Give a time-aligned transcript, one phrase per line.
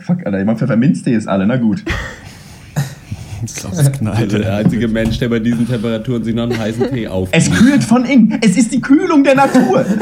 [0.00, 0.38] fuck, Alter.
[0.38, 1.84] Jemand Pfefferminztee ist alle, na gut.
[3.42, 4.32] Das knallt.
[4.32, 7.30] Der einzige Mensch, der bei diesen Temperaturen sich noch einen heißen Tee auf.
[7.32, 8.38] Es kühlt von innen.
[8.42, 9.86] Es ist die Kühlung der Natur.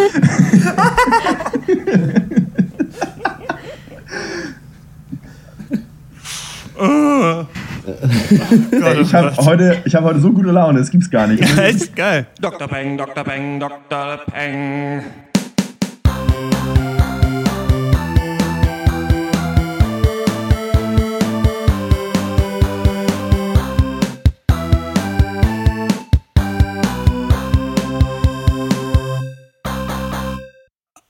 [8.71, 11.43] Ey, ich habe heute, hab heute so gute Laune, das gibt's gar nicht.
[11.43, 12.27] Ja, echt geil.
[12.41, 12.69] Dr.
[12.69, 13.25] Peng, Dr.
[13.25, 14.19] Peng, Dr.
[14.31, 15.03] Peng.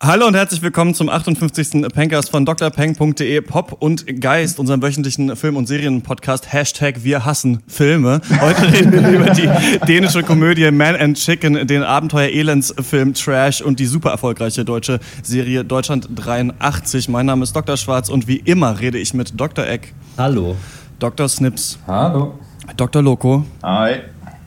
[0.09, 1.83] Hallo und herzlich willkommen zum 58.
[1.93, 6.51] Pencast von drpeng.de Pop und Geist, unserem wöchentlichen Film- und Serienpodcast.
[6.51, 8.23] Hashtag Wir hassen Filme.
[8.41, 9.51] Heute reden wir über die
[9.87, 16.09] dänische Komödie Man and Chicken, den Abenteuer-Elendsfilm Trash und die super erfolgreiche deutsche Serie Deutschland
[16.15, 17.11] 83.
[17.11, 17.77] Mein Name ist Dr.
[17.77, 19.67] Schwarz und wie immer rede ich mit Dr.
[19.67, 19.93] Eck.
[20.17, 20.57] Hallo.
[21.01, 21.29] Dr.
[21.29, 21.79] Snips.
[21.87, 22.39] Hallo.
[22.79, 23.03] Dr.
[23.03, 23.45] Loco.
[23.63, 23.97] Hi.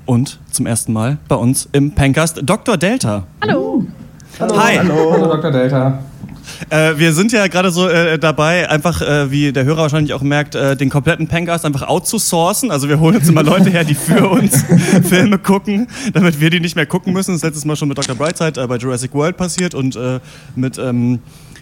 [0.08, 2.78] Und zum ersten Mal bei uns im Pencast Dr.
[2.78, 3.28] Delta.
[3.44, 3.86] Hallo.
[4.40, 4.58] Hallo.
[4.58, 4.78] Hi.
[4.78, 5.12] Hallo.
[5.14, 5.52] Hallo, Dr.
[5.52, 6.00] Delta.
[6.70, 10.22] Äh, wir sind ja gerade so äh, dabei, einfach, äh, wie der Hörer wahrscheinlich auch
[10.22, 12.72] merkt, äh, den kompletten Pencast einfach outzusourcen.
[12.72, 14.64] Also wir holen uns immer Leute her, die für uns
[15.08, 17.32] Filme gucken, damit wir die nicht mehr gucken müssen.
[17.32, 18.16] Das ist letztes Mal schon mit Dr.
[18.16, 20.20] Brightside äh, bei Jurassic World passiert und äh,
[20.56, 20.78] mit...
[20.78, 21.20] Ähm,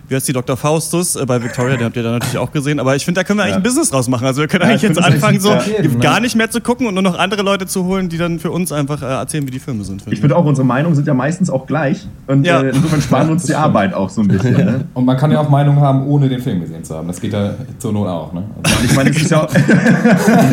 [0.09, 0.57] wie heißt die Dr.
[0.57, 2.79] Faustus äh, bei Victoria, den habt ihr da natürlich auch gesehen.
[2.79, 3.57] Aber ich finde, da können wir eigentlich Ja.
[3.59, 4.25] ein Business draus machen.
[4.25, 5.53] Also wir können Ja, eigentlich ich jetzt anfangen, so.
[5.81, 6.21] Eben, gar ne?
[6.21, 8.71] nicht mehr zu gucken und nur noch andere Leute zu holen, die dann für uns
[8.71, 10.03] einfach äh, erzählen, wie die Filme sind.
[10.09, 12.07] Ich finde auch, unsere Meinungen sind ja meistens auch gleich.
[12.27, 12.61] Und Ja.
[12.61, 13.63] äh, insofern sparen wir uns die stimmt.
[13.65, 14.53] Arbeit auch so ein bisschen.
[14.53, 14.85] Ne?
[14.93, 17.07] Und man kann ja auch Meinung haben, ohne den Film gesehen zu haben.
[17.07, 18.33] Das geht ja zur Not auch.
[18.33, 18.43] Ne?
[18.63, 19.09] Also, ich meine,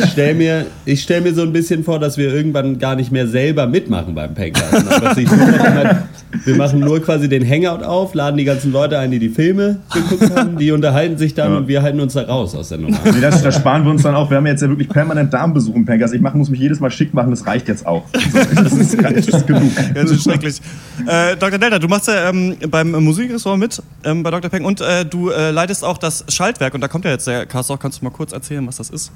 [0.03, 3.11] Ich stelle mir, ich stell mir so ein bisschen vor, dass wir irgendwann gar nicht
[3.13, 6.03] mehr selber mitmachen beim noch immer,
[6.45, 9.46] wir machen nur quasi den Hangout auf, laden die ganzen Leute ein, die die Filme
[9.55, 11.59] geguckt haben, die unterhalten sich dann Ja.
[11.59, 12.97] und wir halten uns da raus aus der Nummer.
[13.05, 14.31] Nee, das, das sparen wir uns dann auch.
[14.31, 16.15] Wir haben jetzt ja wirklich permanent Darmbesuch im Pencast.
[16.15, 18.05] Ich mach, muss mich jedes Mal schick machen, das reicht jetzt auch.
[18.57, 19.71] Das, ist, das ist genug.
[19.77, 20.61] Ja, das ist schrecklich.
[21.07, 21.59] Äh, Dr.
[21.59, 24.51] Delta, du machst ja ähm, beim Musikressort mit, ähm, bei Dr.
[24.51, 26.75] Peng, und äh, du äh, leitest auch das Schaltwerk.
[26.75, 27.79] Und da kommt ja jetzt der Cast auch.
[27.79, 29.13] Kannst du mal kurz erzählen, was das ist?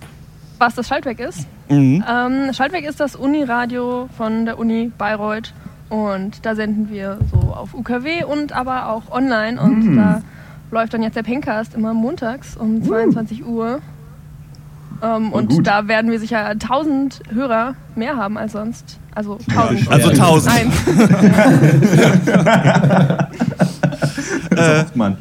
[0.58, 1.46] Was das Schaltwerk ist?
[1.68, 2.04] Mhm.
[2.08, 5.52] Ähm, Schaltwerk ist das Uniradio von der Uni Bayreuth.
[5.90, 9.60] Und da senden wir so auf UKW und aber auch online.
[9.60, 10.22] Und da
[10.70, 13.80] läuft dann jetzt der Pencast immer montags um 22 Uhr.
[15.02, 15.66] Ähm, und gut.
[15.66, 18.98] da werden wir sicher 1000 Hörer mehr haben als sonst.
[19.14, 19.90] Also 1000.
[19.90, 20.54] Also 1000.
[20.54, 20.74] Eins.
[24.50, 25.16] Das hofft man.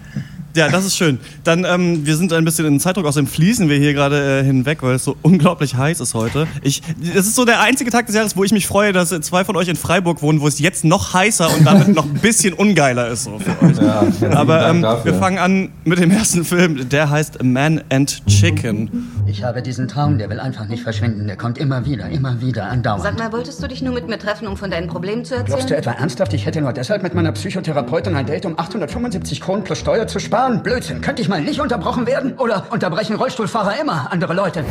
[0.55, 1.19] Ja, das ist schön.
[1.43, 4.81] Dann, ähm, wir sind ein bisschen in Zeitdruck, außerdem fließen wir hier gerade äh, hinweg,
[4.81, 6.47] weil es so unglaublich heiß ist heute.
[6.61, 6.81] Ich,
[7.13, 9.55] das ist so der einzige Tag des Jahres, wo ich mich freue, dass zwei von
[9.55, 13.09] euch in Freiburg wohnen, wo es jetzt noch heißer und damit noch ein bisschen ungeiler
[13.09, 13.77] ist so für euch.
[14.21, 19.23] ja, Aber ähm, wir fangen an mit dem ersten Film, der heißt Man and Chicken.
[19.27, 21.27] Ich habe diesen Traum, der will einfach nicht verschwinden.
[21.27, 23.03] Der kommt immer wieder, immer wieder, andauernd.
[23.03, 25.47] Sag mal, wolltest du dich nur mit mir treffen, um von deinen Problemen zu erzählen?
[25.47, 29.41] Glaubst du etwa ernsthaft, ich hätte nur deshalb mit meiner Psychotherapeutin ein Date um 875
[29.41, 30.48] Kronen plus Steuer zu sparen?
[30.57, 31.01] Blödsinn.
[31.01, 32.37] Könnte ich mal nicht unterbrochen werden?
[32.37, 34.65] Oder unterbrechen Rollstuhlfahrer immer andere Leute?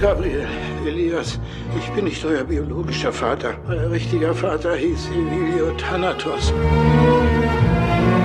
[0.00, 0.48] Gabriel,
[0.84, 1.38] Elias,
[1.78, 3.50] ich bin nicht euer biologischer Vater.
[3.68, 6.52] Euer richtiger Vater hieß Emilio Thanatos.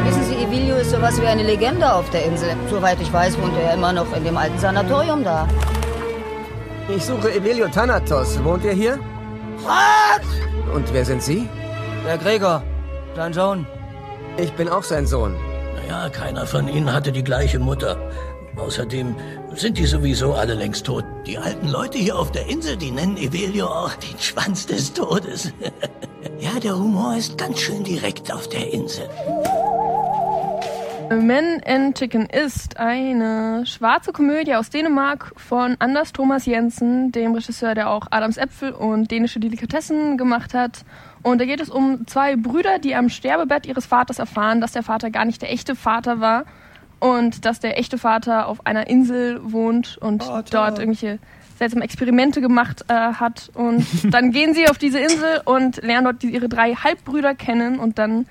[0.06, 2.50] Wissen Sie, Evilio ist sowas wie eine Legende auf der Insel.
[2.70, 5.48] Soweit ich weiß, wohnt er immer noch in dem alten Sanatorium da.
[6.90, 8.44] Ich suche Emilio Thanatos.
[8.44, 8.98] Wohnt er hier?
[9.66, 10.25] Was?
[10.74, 11.48] Und wer sind Sie?
[12.08, 12.64] Der Gregor,
[13.16, 13.68] dein Sohn.
[14.38, 15.36] Ich bin auch sein Sohn.
[15.88, 17.98] Naja, keiner von ihnen hatte die gleiche Mutter.
[18.58, 19.16] Außerdem
[19.56, 21.06] sind die sowieso alle längst tot.
[21.25, 25.53] Die alten Leute hier auf der Insel, die nennen Evelio auch den Schwanz des Todes.
[26.40, 29.08] ja, der Humor ist ganz schön direkt auf der Insel.
[31.09, 37.75] Men and Chicken ist eine schwarze Komödie aus Dänemark von Anders Thomas Jensen, dem Regisseur,
[37.75, 40.84] der auch Adams Äpfel und dänische Delikatessen gemacht hat.
[41.23, 44.84] Und da geht es um zwei Brüder, die am Sterbebett ihres Vaters erfahren, dass der
[44.84, 46.44] Vater gar nicht der echte Vater war
[47.00, 51.19] und dass der echte Vater auf einer Insel wohnt und dort irgendwelche
[51.57, 53.50] seltsame Experimente gemacht äh, hat.
[53.54, 57.98] Und dann gehen sie auf diese Insel und lernen dort ihre drei Halbbrüder kennen und
[57.98, 58.25] dann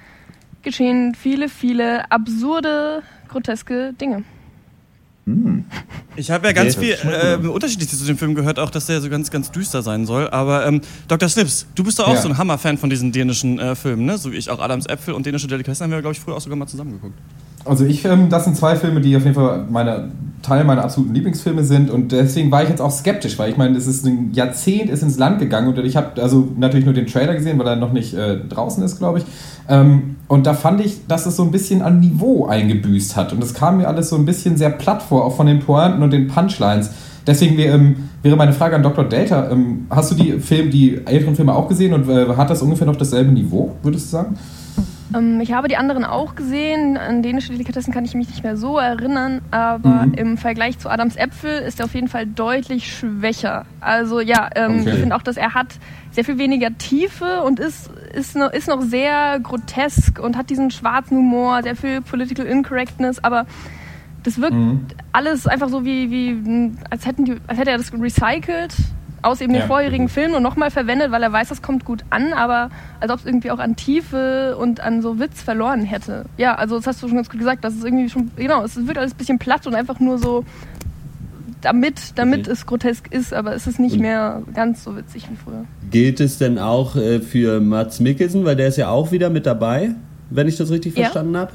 [0.67, 4.25] geschehen viele, viele absurde, groteske Dinge.
[6.17, 6.97] Ich habe ja ganz Okay.
[6.97, 10.07] viel äh, Unterschiedliches zu dem Film gehört, auch dass der so ganz, ganz düster sein
[10.07, 10.29] soll.
[10.31, 11.29] Aber ähm, Dr.
[11.29, 12.21] Snips, du bist doch auch Ja.
[12.21, 14.19] so ein Hammer-Fan von diesen dänischen äh, Filmen, ne?
[14.19, 16.41] So wie ich auch Adams Äpfel und dänische Delikatessen haben wir, glaube ich, früher auch
[16.41, 17.19] sogar mal zusammen geguckt.
[17.67, 20.11] Also ich, ähm, das sind zwei Filme, die auf jeden Fall meine
[20.43, 23.77] Teil meiner absoluten Lieblingsfilme sind und deswegen war ich jetzt auch skeptisch, weil ich meine,
[23.77, 27.07] es ist ein Jahrzehnt ist ins Land gegangen und ich habe also natürlich nur den
[27.07, 29.25] Trailer gesehen, weil er noch nicht äh, draußen ist, glaube ich.
[29.69, 33.43] Ähm, und da fand ich, dass es so ein bisschen an Niveau eingebüßt hat und
[33.43, 36.13] es kam mir alles so ein bisschen sehr platt vor, auch von den Pointen und
[36.13, 36.91] den Punchlines.
[37.27, 39.05] Deswegen wäre, ähm, wäre meine Frage an Dr.
[39.05, 42.63] Delta, ähm, hast du die Film, die älteren Filme auch gesehen und äh, hat das
[42.63, 44.37] ungefähr noch dasselbe Niveau, würdest du sagen?
[45.15, 46.97] Ähm, ich habe die anderen auch gesehen.
[46.97, 50.15] An dänische Delikatessen kann ich mich nicht mehr so erinnern, aber Mhm.
[50.15, 53.67] im Vergleich zu Adams Äpfel ist er auf jeden Fall deutlich schwächer.
[53.81, 54.91] Also ja, ähm, Okay.
[54.95, 55.69] ich finde auch, dass er hat
[56.11, 60.71] sehr viel weniger Tiefe und ist, ist, noch, ist noch sehr grotesk und hat diesen
[60.71, 63.47] schwarzen Humor, sehr viel Political Incorrectness, aber
[64.25, 64.87] das wirkt Mhm.
[65.13, 68.75] alles einfach so wie, wie als, hätten die, als hätte er das recycelt
[69.23, 69.67] aus eben den Ja.
[69.67, 72.71] vorherigen Filmen und nochmal verwendet, weil er weiß, das kommt gut an, aber
[73.01, 76.27] als ob es irgendwie auch an Tiefe und an so Witz verloren hätte.
[76.37, 78.77] Ja, also das hast du schon ganz gut gesagt, das ist irgendwie schon, genau, es
[78.87, 80.45] wird alles ein bisschen platt und einfach nur so,
[81.63, 82.51] damit, damit Okay.
[82.53, 85.65] es grotesk ist, aber es ist nicht Und- mehr ganz so witzig wie früher.
[85.91, 89.47] Gilt es denn auch äh, für Mats Mikkelsen, weil der ist ja auch wieder mit
[89.47, 89.91] dabei,
[90.31, 91.05] wenn ich das richtig Ja.
[91.05, 91.53] verstanden habe?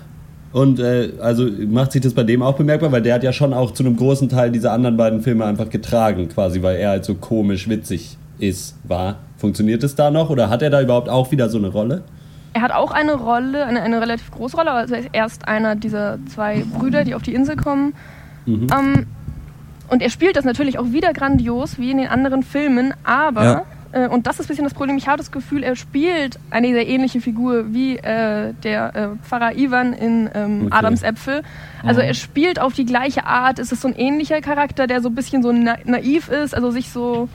[0.53, 3.53] Und äh, also macht sich das bei dem auch bemerkbar, weil der hat ja schon
[3.53, 7.05] auch zu einem großen Teil diese anderen beiden Filme einfach getragen, quasi, weil er halt
[7.05, 9.19] so komisch witzig ist, war.
[9.37, 12.03] Funktioniert es da noch oder hat er da überhaupt auch wieder so eine Rolle?
[12.53, 15.75] Er hat auch eine Rolle, eine, eine relativ große Rolle, also er ist erst einer
[15.75, 17.93] dieser zwei Brüder, die auf die Insel kommen.
[18.45, 18.67] Mhm.
[18.77, 19.05] Ähm,
[19.87, 23.63] und er spielt das natürlich auch wieder grandios, wie in den anderen Filmen, aber, Ja.
[23.91, 26.67] Äh, und das ist ein bisschen das Problem, ich habe das Gefühl, er spielt eine
[26.67, 30.75] sehr ähnliche Figur wie äh, der äh, Pfarrer Ivan in ähm, Okay.
[30.77, 31.41] Adams Äpfel.
[31.83, 35.09] Also er spielt auf die gleiche Art, es ist so ein ähnlicher Charakter, der so
[35.09, 37.27] ein bisschen so na naiv ist, also sich so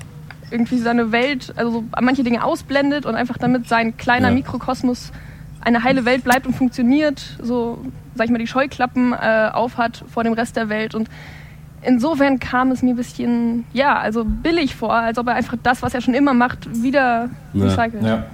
[0.50, 4.34] irgendwie seine Welt, also so manche Dinge ausblendet und einfach damit sein kleiner Ja.
[4.34, 5.12] Mikrokosmos
[5.60, 10.22] eine heile Welt bleibt und funktioniert, so, sag ich mal, die Scheuklappen äh, aufhat vor
[10.22, 10.94] dem Rest der Welt.
[10.94, 11.08] Und
[11.86, 15.82] insofern kam es mir ein bisschen, ja, also billig vor, als ob er einfach das,
[15.82, 17.64] was er schon immer macht, wieder Ja.
[17.64, 18.04] recycelt.
[18.04, 18.24] Ja.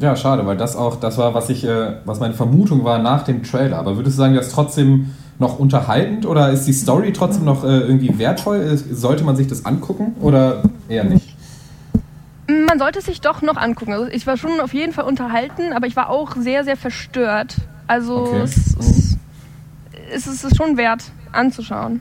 [0.00, 3.22] Ja, schade, weil das auch, das war, was ich, äh, was meine Vermutung war nach
[3.22, 3.78] dem Trailer.
[3.78, 7.62] Aber würdest du sagen, das ist trotzdem noch unterhaltend oder ist die Story trotzdem noch
[7.64, 8.56] äh, irgendwie wertvoll?
[8.58, 11.36] Ist- Sollte man sich das angucken oder eher nicht?
[12.48, 13.92] Man sollte es sich doch noch angucken.
[13.92, 17.56] Also ich war schon auf jeden Fall unterhalten, aber ich war auch sehr, sehr verstört.
[17.86, 18.40] Also Okay.
[18.42, 19.16] es, es,
[20.12, 22.00] es ist es schon wert anzuschauen.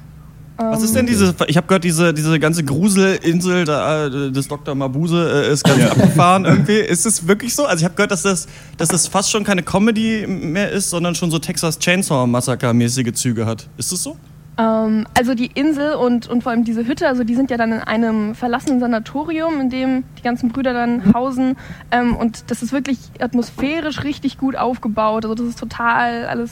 [0.57, 4.47] Was Ähm, ist denn diese, ich habe gehört, diese, diese ganze Gruselinsel da, äh, des
[4.47, 4.75] Dr.
[4.75, 6.77] Mabuse äh, ist ganz abgefahren irgendwie.
[6.77, 7.65] Ist es wirklich so?
[7.65, 8.47] Also ich habe gehört, dass das,
[8.77, 13.45] dass das fast schon keine Comedy mehr ist, sondern schon so Texas Chainsaw Massacre-mäßige Züge
[13.45, 13.67] hat.
[13.77, 14.15] Ist es so?
[14.57, 17.71] Ähm, also die Insel und, und vor allem diese Hütte, also die sind ja dann
[17.71, 21.55] in einem verlassenen Sanatorium, in dem die ganzen Brüder dann hausen.
[21.91, 25.25] Ähm, und das ist wirklich atmosphärisch richtig gut aufgebaut.
[25.25, 26.51] Also das ist total alles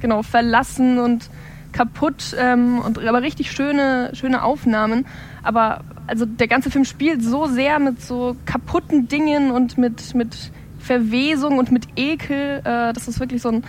[0.00, 1.28] genau verlassen und
[1.74, 5.04] kaputt, ähm, und, aber richtig schöne, schöne Aufnahmen.
[5.42, 10.50] Aber also der ganze Film spielt so sehr mit so kaputten Dingen und mit, mit
[10.78, 12.60] Verwesung und mit Ekel.
[12.64, 13.62] Äh, das ist wirklich so ein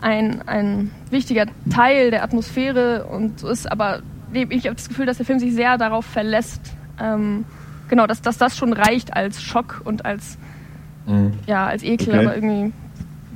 [0.00, 4.00] ein, ein wichtiger Teil der Atmosphäre und so ist, aber
[4.32, 6.60] ich habe das Gefühl, dass der Film sich sehr darauf verlässt,
[7.00, 7.44] ähm,
[7.86, 10.38] genau, dass, dass das schon reicht als Schock und als,
[11.46, 12.18] ja, als Ekel, Okay.
[12.26, 12.72] aber irgendwie.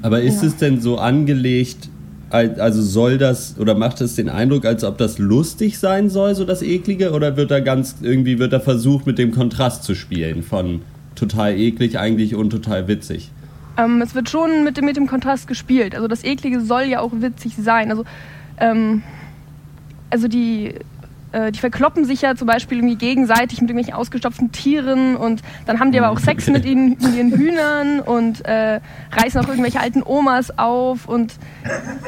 [0.02, 0.48] Aber ist Ja.
[0.48, 1.88] es denn so angelegt,
[2.30, 6.44] also soll das oder macht es den Eindruck, als ob das lustig sein soll, so
[6.44, 10.42] das Eklige, oder wird da ganz irgendwie wird da versucht, mit dem Kontrast zu spielen
[10.42, 10.82] von
[11.14, 13.30] total eklig eigentlich und total witzig?
[13.78, 15.94] Ähm, es wird schon mit dem, mit dem Kontrast gespielt.
[15.94, 17.90] Also das Eklige soll ja auch witzig sein.
[17.90, 18.04] Also,
[18.58, 19.02] ähm,
[20.10, 20.74] also die,
[21.36, 25.80] äh, die verkloppen sich ja zum Beispiel irgendwie gegenseitig mit irgendwelchen ausgestopften Tieren und dann
[25.80, 28.80] haben die aber auch Sex mit ihnen, mit ihren Hühnern und äh,
[29.12, 31.34] reißen auch irgendwelche alten Omas auf und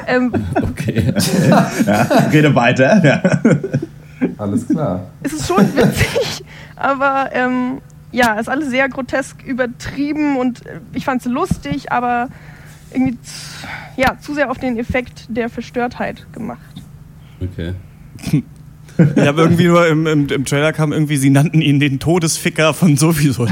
[0.06, 0.32] ähm,
[0.62, 1.12] Okay.
[1.49, 1.70] Ja,
[2.32, 3.04] rede weiter.
[3.04, 3.23] Ja.
[4.38, 5.06] Alles klar.
[5.23, 6.44] es ist schon witzig,
[6.76, 11.92] aber ähm, ja, es ist alles sehr grotesk übertrieben und äh, ich fand es lustig,
[11.92, 12.28] aber
[12.92, 13.18] irgendwie
[13.97, 16.82] ja, zu sehr auf den Effekt der Verstörtheit gemacht.
[17.40, 17.75] Okay.
[18.99, 22.75] Ich habe irgendwie nur im, im, im Trailer kam irgendwie, sie nannten ihn den Todesficker
[22.75, 23.47] von sowieso.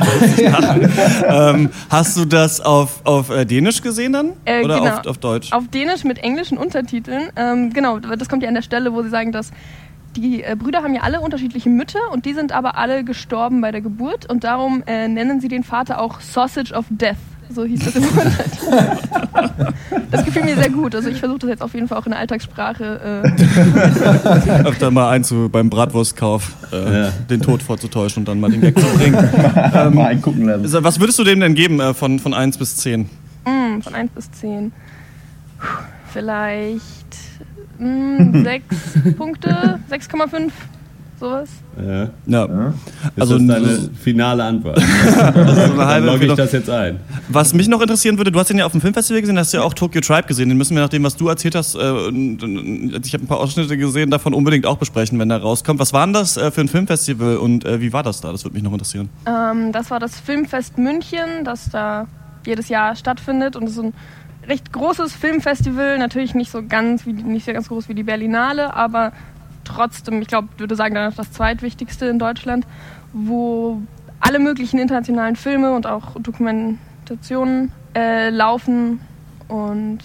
[1.28, 4.32] ähm, hast du das auf, auf äh, Dänisch gesehen dann?
[4.44, 4.96] Äh, Oder genau.
[4.96, 5.52] auf, auf Deutsch?
[5.52, 7.30] Auf Dänisch mit englischen Untertiteln.
[7.36, 9.52] Ähm, genau, das kommt ja an der Stelle, wo sie sagen, dass
[10.16, 13.70] die äh, Brüder haben ja alle unterschiedliche Mütter und die sind aber alle gestorben bei
[13.70, 17.16] der Geburt und darum äh, nennen sie den Vater auch Sausage of Death.
[17.54, 19.72] So hieß das im Untertitel.
[20.10, 20.94] Das gefiel mir sehr gut.
[20.94, 23.22] Also ich versuche das jetzt auf jeden Fall auch in der Alltagssprache.
[23.24, 27.10] Äh, Öfter mal einzu beim Bratwurstkauf äh, Ja.
[27.28, 29.16] den Tod vorzutäuschen und dann mal den Gag zu bringen.
[29.74, 30.84] Ähm, Mal eingucken lassen.
[30.84, 33.08] Was würdest du dem denn geben äh, von, von 1 bis 10?
[33.44, 34.70] Mm, von 1 bis 10.
[35.58, 35.66] Puh,
[36.12, 37.16] Vielleicht
[37.78, 40.50] mh, sechs Punkte, 6,5,
[41.18, 41.48] sowas.
[41.78, 42.10] Ja.
[42.26, 42.44] Ja.
[42.44, 44.78] Ist Also das deine finale Antwort?
[45.18, 47.00] eine Dann halbe logge ich das jetzt ein.
[47.28, 49.62] Was mich noch interessieren würde, du hast den ja auf dem Filmfestival gesehen, hast ja
[49.62, 50.48] auch Tokyo Tribe gesehen.
[50.48, 53.76] Den müssen wir nach dem, was du erzählt hast, äh, ich habe ein paar Ausschnitte
[53.76, 55.80] gesehen, davon unbedingt auch besprechen, wenn er rauskommt.
[55.80, 58.32] Was war denn das äh, für ein Filmfestival und äh, wie war das da?
[58.32, 59.08] Das würde mich noch interessieren.
[59.26, 62.06] Ähm, das war das Filmfest München, das da
[62.44, 63.94] jedes Jahr stattfindet und es ist ein
[64.48, 68.74] recht großes Filmfestival, natürlich nicht so ganz wie nicht so ganz groß wie die Berlinale,
[68.74, 69.12] aber
[69.66, 72.66] trotzdem, ich glaube, würde sagen, dann das zweitwichtigste in Deutschland,
[73.12, 73.82] wo
[74.20, 79.00] alle möglichen internationalen Filme und auch Dokumentationen äh, laufen
[79.48, 79.98] und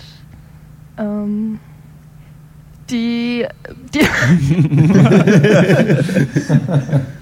[0.98, 1.60] ähm,
[2.90, 3.46] die,
[3.94, 4.06] die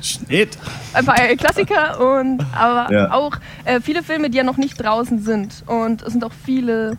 [0.01, 0.57] Schnitt.
[0.93, 3.11] ein paar Klassiker und aber Ja.
[3.11, 5.63] auch äh, viele Filme, die ja noch nicht draußen sind.
[5.67, 6.97] Und es sind auch viele,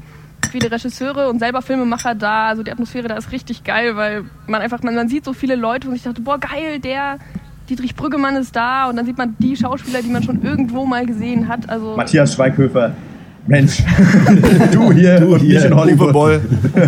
[0.50, 2.48] viele Regisseure und selber Filmemacher da.
[2.48, 5.56] Also die Atmosphäre da ist richtig geil, weil man einfach, man, man sieht so viele
[5.56, 7.18] Leute und ich dachte, boah, geil, der
[7.68, 11.06] Dietrich Brüggemann ist da und dann sieht man die Schauspieler, die man schon irgendwo mal
[11.06, 11.68] gesehen hat.
[11.68, 12.92] Also Matthias Schweighöfer.
[13.46, 13.82] Mensch,
[14.72, 16.08] du hier Du und hier, ich in Hollywood.
[16.10, 16.40] Uwe Boll.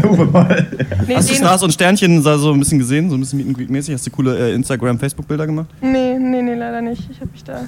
[0.04, 0.66] Uwe Boll.
[1.08, 3.56] nee, Hast du Stars und Sternchen so ein bisschen gesehen, so ein bisschen Meet and
[3.56, 3.94] Greet mäßig?
[3.94, 5.68] Hast du coole äh, Instagram, Facebook-Bilder gemacht?
[5.80, 7.08] nee, nee, nee, leider nicht.
[7.10, 7.62] Ich habe mich da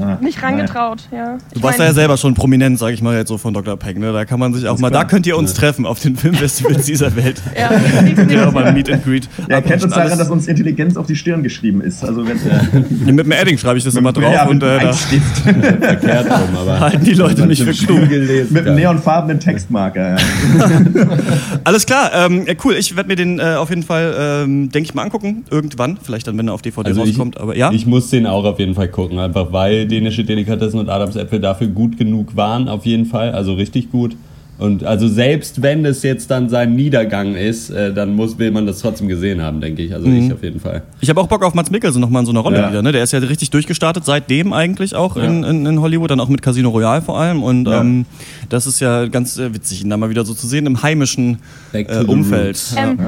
[0.00, 1.02] Ah, nicht rangetraut.
[1.12, 1.34] Ja.
[1.52, 3.54] Du Ich warst mein, da ja selber schon prominent, sag ich mal jetzt so von
[3.54, 3.76] Dr.
[3.76, 3.98] Peng.
[4.00, 4.12] Ne?
[4.12, 7.14] Da kann man sich auch mal, da könnt ihr uns treffen auf den Filmfestivals dieser
[7.16, 7.40] Welt.
[7.58, 7.70] Ja,
[8.02, 8.52] nächstes Ja, Jahr.
[8.52, 9.28] mal Meet and Greet.
[9.48, 12.04] Er kennt uns daran, dass uns Intelligenz auf die Stirn geschrieben ist.
[12.04, 14.74] Also wenn Ja, mit dem Edding schreibe ich das immer drauf ja, und mit äh,
[14.74, 15.36] da Bleistift.
[15.38, 16.80] Verkehrt rum, aber.
[16.80, 18.08] halten die Leute mich für klug.
[18.08, 18.52] gelesen.
[18.52, 20.10] mit einem neonfarbenen Textmarker.
[20.10, 20.16] Ja.
[21.64, 22.74] Alles klar, ähm, ja, cool.
[22.74, 25.44] Ich werde mir den äh, auf jeden Fall, ähm, denke ich mal, angucken.
[25.50, 25.98] Irgendwann.
[26.02, 27.38] Vielleicht dann, wenn er auf DVD Also ich, rauskommt.
[27.40, 27.70] Aber ja.
[27.72, 31.68] ich muss den auch auf jeden Fall gucken, einfach weil dänische Delikatessen und Adamsäpfel dafür
[31.68, 34.16] gut genug waren, auf jeden Fall, also richtig gut.
[34.58, 38.66] Und also selbst wenn es jetzt dann sein Niedergang ist, äh, dann muss, will man
[38.66, 39.92] das trotzdem gesehen haben, denke ich.
[39.94, 40.82] Also ich auf jeden Fall.
[41.00, 42.70] Ich habe auch Bock auf Mats Mikkelsen nochmal in so einer Rolle Ja.
[42.70, 42.82] wieder.
[42.82, 42.92] Ne?
[42.92, 46.40] Der ist ja richtig durchgestartet, seitdem eigentlich auch in, in, in Hollywood, dann auch mit
[46.40, 47.42] Casino Royale vor allem.
[47.42, 47.80] Und Ja.
[47.80, 48.06] ähm,
[48.48, 51.38] das ist ja ganz äh, witzig, ihn da mal wieder so zu sehen im heimischen
[51.72, 52.58] äh, the Umfeld.
[52.76, 52.98] Ähm,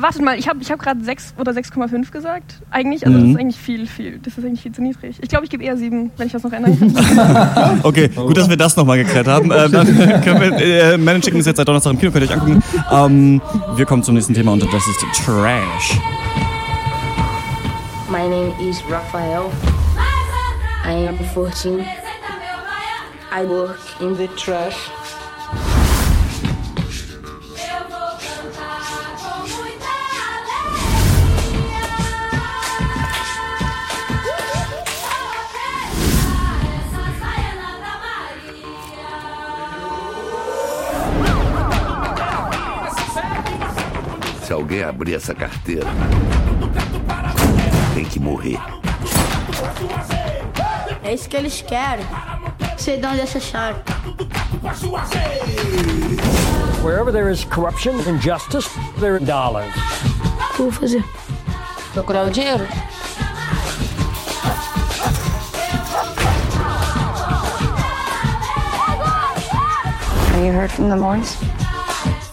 [0.00, 2.60] Wartet mal, ich habe ich hab gerade 6 oder 6,5 gesagt.
[2.70, 4.20] Eigentlich, also das ist eigentlich viel, viel.
[4.22, 5.16] Das ist eigentlich viel zu niedrig.
[5.20, 7.80] Ich glaube, ich gebe eher 7, wenn ich das noch ändern kann.
[7.82, 9.50] Okay, gut, dass wir das nochmal geklärt haben.
[9.64, 9.86] Ähm, dann
[10.22, 12.62] können wir, äh, Man Chicken ist jetzt seit Donnerstag im Kino, könnt ihr euch angucken.
[12.90, 13.42] Ähm,
[13.76, 15.98] wir kommen zum nächsten Thema und das ist Trash.
[18.10, 19.50] My name is Raphael.
[20.86, 21.84] I am 14.
[23.32, 24.90] I work in the trash.
[44.74, 45.86] Alguém abrir essa carteira,
[47.94, 48.58] tem que morrer.
[51.02, 52.04] É isso que eles querem.
[52.76, 53.78] Sei de onde essa chave.
[56.82, 59.72] Wherever there is corruption, injustice, there are dollars.
[59.74, 61.04] O que eu vou fazer?
[61.92, 62.66] Procurar o dinheiro.
[70.32, 71.36] Have you heard from the Moors?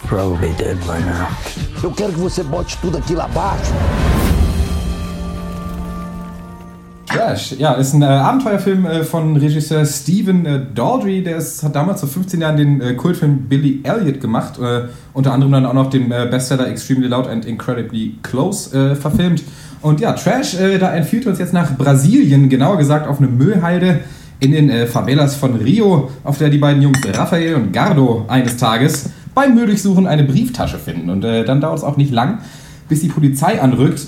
[0.08, 1.51] Probably dead by now.
[1.84, 3.74] Eu quero que você bote tudo aquilo abaixo.
[7.08, 11.24] Trash, ja, ist ein äh, Abenteuerfilm äh, von Regisseur Stephen äh, Daldry.
[11.24, 14.60] Der ist, hat damals vor 15 Jahren den äh, Kultfilm Billy Elliot gemacht.
[14.60, 19.44] Äh, unter anderem dann auch noch den äh, Bestseller Extremely Loud and Incredibly Close verfilmt.
[19.82, 24.02] Und ja, Trash, da entführt uns jetzt nach Brasilien, genauer gesagt auf eine Müllhalde
[24.40, 29.10] in den Favelas von Rio, auf der die beiden Jungs Rafael und Gardo eines Tages
[29.34, 31.10] beim Mülldurchsuchen eine Brieftasche finden.
[31.10, 32.40] Und äh, dann dauert es auch nicht lang,
[32.90, 34.06] bis die Polizei anrückt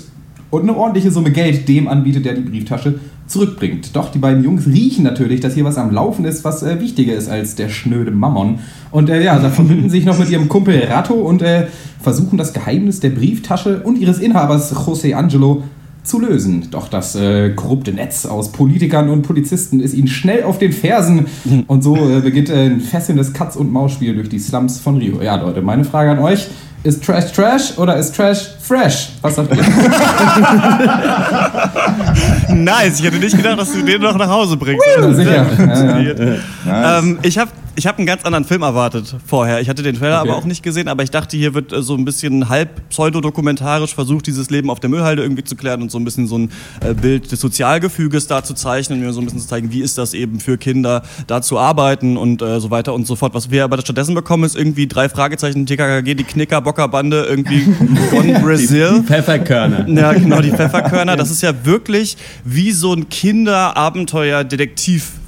[0.50, 3.96] und eine ordentliche Summe Geld dem anbietet, der die Brieftasche zurückbringt.
[3.96, 7.14] Doch die beiden Jungs riechen natürlich, dass hier was am Laufen ist, was äh, wichtiger
[7.14, 8.58] ist als der schnöde Mammon.
[8.90, 11.66] Und äh, ja, da verbinden sich noch mit ihrem Kumpel Ratto und äh,
[12.00, 15.64] versuchen das Geheimnis der Brieftasche und ihres Inhabers José Angelo
[16.04, 16.68] zu lösen.
[16.70, 21.26] Doch das äh, korrupte Netz aus Politikern und Polizisten ist ihnen schnell auf den Fersen
[21.66, 25.22] und so äh, beginnt äh, ein fesselndes Katz-und-Maus-Spiel durch die Slums von Rio.
[25.22, 26.48] Ja, Leute, meine Frage an euch.
[26.82, 29.12] Ist Trash Trash oder ist Trash Fresh?
[29.22, 29.64] Was sagt ihr?
[32.54, 34.84] Nice, ich hätte nicht gedacht, dass du den noch nach Hause bringst.
[35.00, 35.46] Woo, sicher.
[35.58, 36.98] Ja, ja.
[36.98, 39.60] Ähm, ich habe Ich habe einen ganz anderen Film erwartet vorher.
[39.60, 40.30] Ich hatte den Trailer Okay.
[40.30, 43.94] aber auch nicht gesehen, aber ich dachte, hier wird äh, so ein bisschen halb pseudodokumentarisch
[43.94, 46.50] versucht, dieses Leben auf der Müllhalde irgendwie zu klären und so ein bisschen so ein
[46.80, 49.80] äh, Bild des Sozialgefüges da zu zeichnen und mir so ein bisschen zu zeigen, wie
[49.80, 53.34] ist das eben für Kinder da zu arbeiten und äh, so weiter und so fort.
[53.34, 57.62] Was wir aber stattdessen bekommen, ist irgendwie drei Fragezeichen, TKKG, die Knicker-Bocker-Bande, irgendwie
[58.10, 59.00] Gone Brazil.
[59.00, 59.88] Die Pfefferkörner.
[59.88, 61.16] Ja, genau, die Pfefferkörner.
[61.24, 63.08] Das ist ja wirklich wie so ein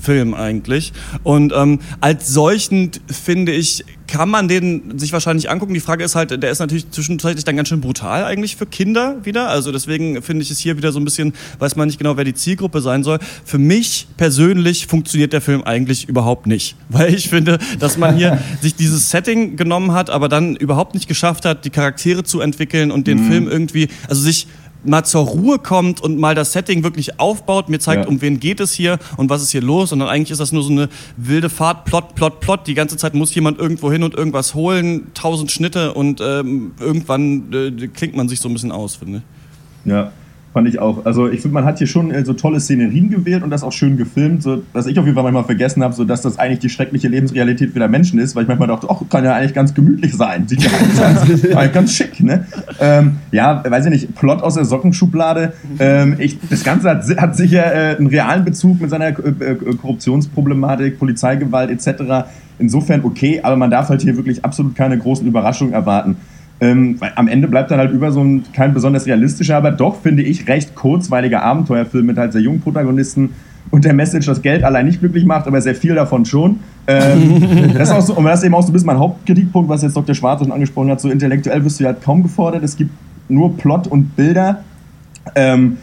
[0.07, 0.93] Kinder-Abenteuer-Detektivfilm eigentlich.
[1.23, 5.75] Und ähm, als solchen, finde ich, kann man den sich wahrscheinlich angucken.
[5.75, 9.17] Die Frage ist halt, der ist natürlich zwischenzeitlich dann ganz schön brutal eigentlich für Kinder
[9.25, 9.49] wieder.
[9.49, 12.25] Also deswegen finde ich es hier wieder so ein bisschen, weiß man nicht genau, wer
[12.25, 13.19] die Zielgruppe sein soll.
[13.45, 16.77] Für mich persönlich funktioniert der Film eigentlich überhaupt nicht.
[16.89, 21.09] Weil ich finde, dass man hier sich dieses Setting genommen hat, aber dann überhaupt nicht
[21.09, 23.31] geschafft hat, die Charaktere zu entwickeln und den Mhm.
[23.31, 24.47] Film irgendwie, also sich
[24.87, 28.09] mal zur Ruhe kommt und mal das Setting wirklich aufbaut, mir zeigt, Ja.
[28.09, 29.93] um wen geht es hier und was ist hier los.
[29.93, 32.67] Und dann eigentlich ist das nur so eine wilde Fahrt, Plot, Plot, Plot.
[32.67, 37.53] Die ganze Zeit muss jemand irgendwo hin und irgendwas holen, tausend Schnitte und ähm, irgendwann
[37.53, 39.23] äh, klingt man sich so ein bisschen aus, finde
[39.85, 39.91] ich.
[39.93, 40.13] Ja,
[40.57, 41.05] fand ich auch.
[41.05, 43.73] Also ich finde, man hat hier schon äh, so tolle Szenerien gewählt und das auch
[43.73, 46.61] schön gefilmt, so dass ich auf jeden Fall manchmal vergessen habe, so dass das eigentlich
[46.61, 49.75] die schreckliche Lebensrealität vieler Menschen ist, weil ich manchmal dachte, ach, kann ja eigentlich ganz
[49.75, 50.49] gemütlich sein.
[50.49, 52.47] Sieht ja eigentlich ganz, eigentlich ganz schick, ne?
[52.81, 55.53] Ähm, ja, weiß ich nicht, Plot aus der Sockenschublade.
[55.79, 59.55] Ähm, ich, das Ganze hat, hat sicher äh, einen realen Bezug mit seiner äh, äh,
[59.55, 62.31] Korruptionsproblematik, Polizeigewalt etc.
[62.59, 66.17] Insofern okay, aber man darf halt hier wirklich absolut keine großen Überraschungen erwarten.
[66.59, 70.23] Ähm, am Ende bleibt dann halt über so ein kein besonders realistischer, aber doch, finde
[70.23, 73.31] ich, recht kurzweiliger Abenteuerfilm mit halt sehr jungen Protagonisten
[73.71, 76.61] und der Message, dass Geld allein nicht glücklich macht, aber sehr viel davon schon.
[76.87, 79.69] Ähm, das ist auch so, und das ist eben auch so ein bisschen mein Hauptkritikpunkt,
[79.69, 80.15] was jetzt Dr.
[80.15, 81.01] Schwarz schon angesprochen hat.
[81.01, 82.63] So intellektuell wirst du ja halt kaum gefordert.
[82.63, 82.91] Es gibt
[83.29, 84.63] nur Plot und Bilder.
[85.35, 85.79] Ähm,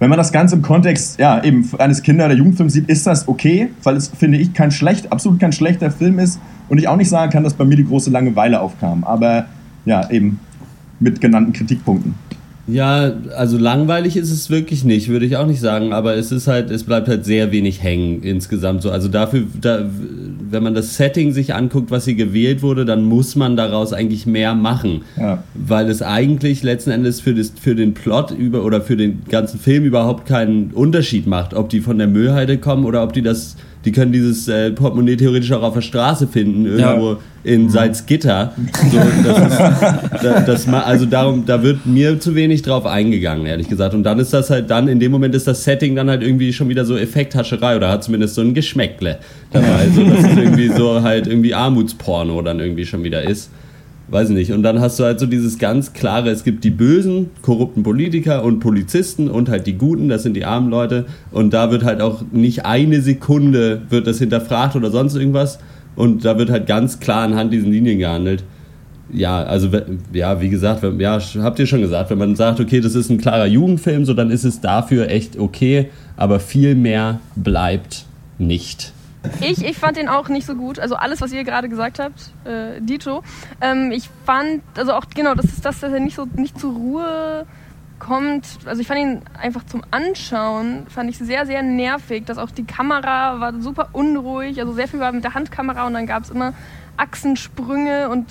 [0.00, 3.28] wenn man das Ganze im Kontext ja, eben eines Kinder- oder Jugendfilms sieht, ist das
[3.28, 6.96] okay, weil es, finde ich, kein schlecht, absolut kein schlechter Film ist und ich auch
[6.96, 9.04] nicht sagen kann, dass bei mir die große Langeweile aufkam.
[9.04, 9.44] Aber
[9.84, 10.38] ja, eben
[10.98, 12.14] mit genannten Kritikpunkten.
[12.72, 16.46] Ja, also langweilig ist es wirklich nicht, würde ich auch nicht sagen, aber es ist
[16.46, 18.90] halt, es bleibt halt sehr wenig hängen insgesamt so.
[18.90, 19.84] Also dafür, da,
[20.50, 24.26] wenn man das Setting sich anguckt, was hier gewählt wurde, dann muss man daraus eigentlich
[24.26, 25.02] mehr machen.
[25.18, 25.42] Ja.
[25.54, 29.58] Weil es eigentlich letzten Endes für, das, für den Plot über oder für den ganzen
[29.58, 33.56] Film überhaupt keinen Unterschied macht, ob die von der Müllhalde kommen oder ob die das,
[33.84, 38.52] die können dieses äh, Portemonnaie theoretisch auch auf der Straße finden, irgendwo in Salzgitter.
[38.90, 39.58] So, das ist,
[40.22, 43.94] da, das, also darum, da wird mir zu wenig drauf eingegangen, ehrlich gesagt.
[43.94, 46.52] Und dann ist das halt dann, in dem Moment ist das Setting dann halt irgendwie
[46.52, 49.18] schon wieder so Effekthascherei oder hat zumindest so ein Geschmäckle
[49.52, 49.88] dabei.
[49.94, 53.50] So, dass es irgendwie so halt irgendwie Armutsporno dann irgendwie schon wieder ist.
[54.10, 54.52] Weiß ich nicht.
[54.52, 58.42] Und dann hast du halt so dieses ganz klare, es gibt die bösen, korrupten Politiker
[58.42, 61.06] und Polizisten und halt die guten, das sind die armen Leute.
[61.30, 65.60] Und da wird halt auch nicht eine Sekunde wird das hinterfragt oder sonst irgendwas.
[65.94, 68.42] Und da wird halt ganz klar anhand diesen Linien gehandelt.
[69.12, 69.68] Ja, also
[70.12, 73.18] ja, wie gesagt, ja, habt ihr schon gesagt, wenn man sagt, okay, das ist ein
[73.18, 78.06] klarer Jugendfilm, so dann ist es dafür echt okay, aber viel mehr bleibt
[78.38, 78.92] nicht.
[79.40, 80.78] Ich, ich fand den auch nicht so gut.
[80.78, 83.22] Also alles, was ihr gerade gesagt habt, äh, Dito.
[83.60, 86.72] Ähm, ich fand, also auch genau, das ist das, dass er nicht so nicht zur
[86.72, 87.46] Ruhe
[87.98, 88.46] kommt.
[88.64, 92.24] Also ich fand ihn einfach zum Anschauen, fand ich sehr, sehr nervig.
[92.24, 94.58] Dass auch die Kamera war super unruhig.
[94.60, 96.54] Also sehr viel war mit der Handkamera und dann gab es immer
[96.96, 98.26] Achsensprünge und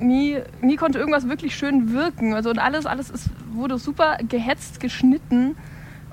[0.00, 2.34] äh, nie, nie konnte irgendwas wirklich schön wirken.
[2.34, 5.56] Also und alles, alles ist, wurde super gehetzt, geschnitten.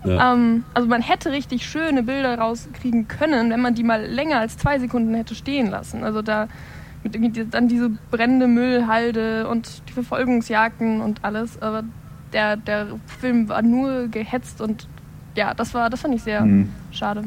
[0.03, 0.33] Ja.
[0.33, 4.57] Ähm, also man hätte richtig schöne Bilder rauskriegen können, wenn man die mal länger als
[4.57, 6.03] zwei Sekunden hätte stehen lassen.
[6.03, 6.47] Also da
[7.03, 11.61] mit irgendwie dann diese brennende Müllhalde und die Verfolgungsjagden und alles.
[11.61, 11.83] Aber
[12.33, 12.87] der, der
[13.19, 14.87] Film war nur gehetzt und
[15.35, 16.69] ja, das war, das fand ich sehr Mhm.
[16.91, 17.23] schade.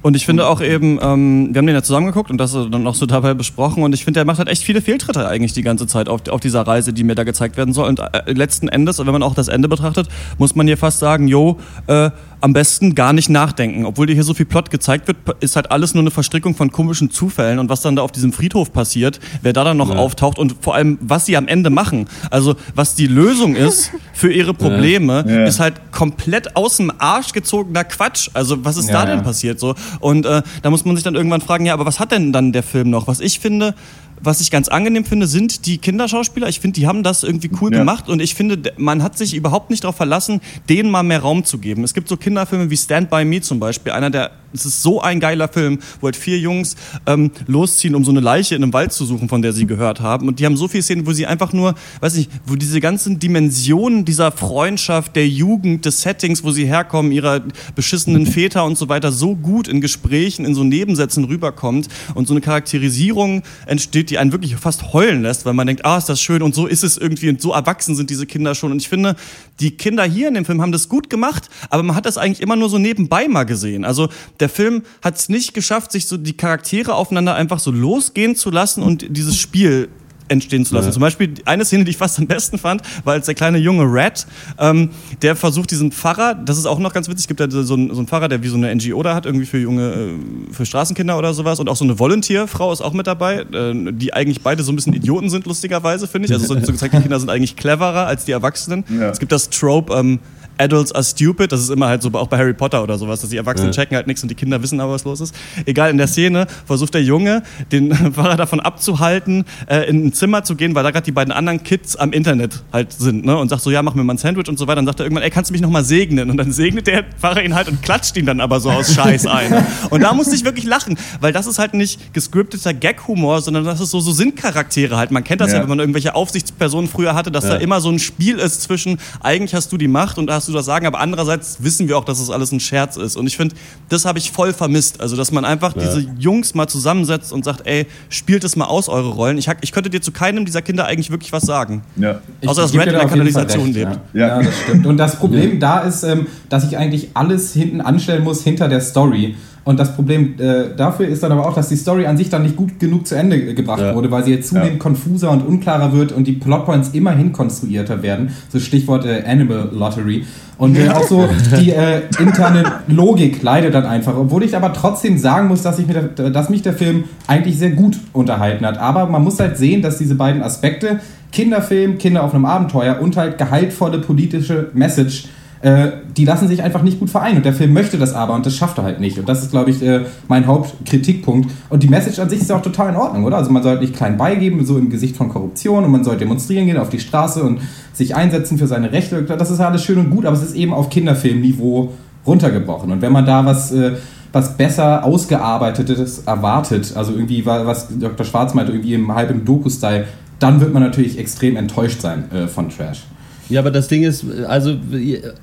[0.00, 2.94] Und ich finde auch eben, ähm, wir haben den ja zusammengeguckt und das dann auch
[2.94, 5.86] so dabei besprochen und ich finde, der macht halt echt viele Fehltritte eigentlich die ganze
[5.86, 7.88] Zeit auf, auf dieser Reise, die mir da gezeigt werden soll.
[7.88, 10.08] Und äh, letzten Endes, wenn man auch das Ende betrachtet,
[10.38, 11.58] muss man hier fast sagen, jo,
[11.88, 13.84] äh, am besten gar nicht nachdenken.
[13.84, 16.70] Obwohl dir hier so viel Plot gezeigt wird, ist halt alles nur eine Verstrickung von
[16.70, 19.96] komischen Zufällen und was dann da auf diesem Friedhof passiert, wer da dann noch Ja.
[19.96, 22.06] auftaucht und vor allem, was sie am Ende machen.
[22.30, 25.44] Also, was die Lösung ist für ihre Probleme, Ja.
[25.44, 28.30] ist halt komplett aus dem Arsch gezogener Quatsch.
[28.34, 29.24] Also, was ist Ja, da denn ja.
[29.24, 29.74] passiert so?
[30.00, 32.52] Und äh, da muss man sich dann irgendwann fragen, ja, aber was hat denn dann
[32.52, 33.06] der Film noch?
[33.08, 33.74] Was ich finde,
[34.20, 36.48] was ich ganz angenehm finde, sind die Kinderschauspieler.
[36.48, 37.80] Ich finde, die haben das irgendwie cool Ja.
[37.80, 41.44] gemacht und ich finde, man hat sich überhaupt nicht darauf verlassen, denen mal mehr Raum
[41.44, 41.84] zu geben.
[41.84, 45.02] Es gibt so Kinderfilme wie Stand By Me zum Beispiel, einer der es ist so
[45.02, 48.72] ein geiler Film, wo halt vier Jungs ähm, losziehen, um so eine Leiche in einem
[48.72, 50.26] Wald zu suchen, von der sie gehört haben.
[50.26, 53.18] Und die haben so viele Szenen, wo sie einfach nur, weiß nicht, wo diese ganzen
[53.18, 57.42] Dimensionen dieser Freundschaft, der Jugend, des Settings, wo sie herkommen, ihrer
[57.74, 62.32] beschissenen Väter und so weiter, so gut in Gesprächen, in so Nebensätzen rüberkommt und so
[62.32, 66.20] eine Charakterisierung entsteht, die einen wirklich fast heulen lässt, weil man denkt, ah, ist das
[66.20, 68.72] schön und so ist es irgendwie und so erwachsen sind diese Kinder schon.
[68.72, 69.16] Und ich finde,
[69.60, 72.40] die Kinder hier in dem Film haben das gut gemacht, aber man hat das eigentlich
[72.40, 73.84] immer nur so nebenbei mal gesehen.
[73.84, 74.08] Also
[74.40, 78.50] der Film hat es nicht geschafft, sich so die Charaktere aufeinander einfach so losgehen zu
[78.50, 79.88] lassen und dieses Spiel
[80.28, 80.88] entstehen zu lassen.
[80.88, 80.92] Ja.
[80.92, 83.84] Zum Beispiel eine Szene, die ich fast am besten fand, war als der kleine junge
[83.86, 84.26] Rat,
[84.58, 84.90] ähm,
[85.22, 87.90] der versucht diesen Pfarrer, das ist auch noch ganz witzig, es gibt ja so einen,
[87.90, 90.66] so einen Pfarrer, der wie so eine NGO da hat, irgendwie für junge, äh, für
[90.66, 94.42] Straßenkinder oder sowas und auch so eine Volunteer-Frau ist auch mit dabei, äh, die eigentlich
[94.42, 96.32] beide so ein bisschen Idioten sind, lustigerweise, finde ich.
[96.32, 98.84] Also so, so gezeigt, die Kinder sind eigentlich cleverer als die Erwachsenen.
[98.88, 99.10] Ja.
[99.10, 100.20] Es gibt das Trope, ähm,
[100.58, 103.30] Adults are stupid, das ist immer halt so auch bei Harry Potter oder sowas, dass
[103.30, 103.80] die Erwachsenen Ja.
[103.82, 105.34] checken halt nichts und die Kinder wissen aber, was los ist.
[105.66, 107.42] Egal, in der Szene versucht der Junge,
[107.72, 111.32] den Pfarrer davon abzuhalten, äh, in ein Zimmer zu gehen, weil da gerade die beiden
[111.32, 113.36] anderen Kids am Internet halt sind, ne?
[113.36, 114.76] Und sagt so, ja, mach mir mal ein Sandwich und so weiter.
[114.76, 116.30] Dann sagt er irgendwann, ey, kannst du mich noch mal segnen?
[116.30, 119.26] Und dann segnet der Pfarrer ihn halt und klatscht ihn dann aber so aus Scheiß
[119.26, 119.64] ein.
[119.90, 123.80] Und da musste ich wirklich lachen, weil das ist halt nicht gescripteter Gag-Humor, sondern das
[123.80, 125.10] ist so, so sind Charaktere halt.
[125.10, 125.62] Man kennt das ja, Ja.
[125.62, 127.50] wenn man irgendwelche Aufsichtspersonen früher hatte, dass Ja.
[127.50, 130.52] da immer so ein Spiel ist zwischen, eigentlich hast du die Macht und hast du
[130.52, 133.16] das Sagen, aber andererseits wissen wir auch, dass es das alles ein Scherz ist.
[133.16, 133.54] Und ich finde,
[133.88, 135.00] das habe ich voll vermisst.
[135.00, 135.82] Also, dass man einfach Ja.
[135.82, 139.38] diese Jungs mal zusammensetzt und sagt, ey, spielt es mal aus, eure Rollen.
[139.38, 141.82] Ich, ich könnte dir zu keinem dieser Kinder eigentlich wirklich was sagen.
[141.96, 142.20] Ja.
[142.46, 143.98] Außer, dass Red in der Kanalisation recht, lebt.
[144.14, 144.20] Ja.
[144.20, 144.26] Ja.
[144.40, 144.42] Ja.
[144.42, 144.86] das stimmt.
[144.86, 148.80] Und das Problem da ist, ähm, dass ich eigentlich alles hinten anstellen muss hinter der
[148.80, 149.36] Story.
[149.68, 152.42] Und das Problem äh, dafür ist dann aber auch, dass die Story an sich dann
[152.42, 153.94] nicht gut genug zu Ende gebracht Ja.
[153.94, 158.30] wurde, weil sie jetzt zunehmend konfuser und unklarer wird und die Plotpoints immerhin konstruierter werden.
[158.48, 160.24] So Stichwort äh, Animal Lottery.
[160.56, 161.28] Und äh, auch so
[161.60, 164.16] die äh, interne Logik leidet dann einfach.
[164.16, 167.72] Obwohl ich aber trotzdem sagen muss, dass, ich mir dass mich der Film eigentlich sehr
[167.72, 168.78] gut unterhalten hat.
[168.78, 171.00] Aber man muss halt sehen, dass diese beiden Aspekte,
[171.30, 175.24] Kinderfilm, Kinder auf einem Abenteuer und halt gehaltvolle politische Message,
[175.60, 177.38] äh, die lassen sich einfach nicht gut vereinen.
[177.38, 179.18] Und der Film möchte das aber und das schafft er halt nicht.
[179.18, 181.50] Und das ist, glaube ich, äh, mein Hauptkritikpunkt.
[181.68, 183.36] Und die Message an sich ist ja auch total in Ordnung, oder?
[183.36, 186.66] Also man sollte nicht klein beigeben, so im Gesicht von Korruption und man soll demonstrieren
[186.66, 187.60] gehen auf die Straße und
[187.92, 189.22] sich einsetzen für seine Rechte.
[189.22, 191.92] Das ist ja alles schön und gut, aber es ist eben auf Kinderfilmniveau
[192.26, 192.92] runtergebrochen.
[192.92, 193.92] Und wenn man da was, äh,
[194.32, 198.24] was besser ausgearbeitetes erwartet, also irgendwie, wa- was Dr.
[198.26, 200.04] Schwarz meinte, irgendwie im halben Doku-Style,
[200.38, 203.04] dann wird man natürlich extrem enttäuscht sein äh, von Trash.
[203.50, 204.74] Ja, aber das Ding ist, also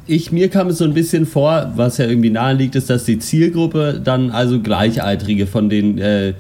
[0.06, 3.06] ich mir kam es so ein bisschen vor, was ja irgendwie nahe liegt, ist, dass
[3.06, 6.34] die Zielgruppe dann also Gleichaltrige von den äh,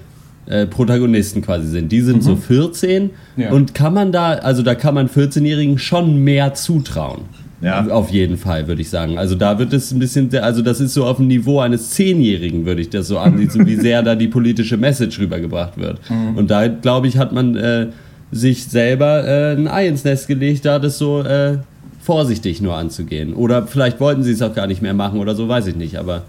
[0.47, 1.91] äh, Protagonisten quasi sind.
[1.91, 3.51] Die sind so 14 Ja.
[3.51, 7.21] und kann man da, also da kann man 14-Jährigen schon mehr zutrauen.
[7.62, 7.88] Ja.
[7.88, 9.17] Auf jeden Fall, würde ich sagen.
[9.17, 12.65] Also da wird es ein bisschen, also das ist so auf dem Niveau eines Zehnjährigen,
[12.65, 15.99] würde ich das so ansehen, wie sehr da die politische Message rübergebracht wird.
[16.36, 17.88] Und da, glaube ich, hat man äh,
[18.31, 21.57] sich selber äh, ein Ei ins Nest gelegt, da das so äh,
[22.01, 23.33] vorsichtig nur anzugehen.
[23.33, 25.97] Oder vielleicht wollten sie es auch gar nicht mehr machen oder so, weiß ich nicht.
[25.97, 26.23] Aber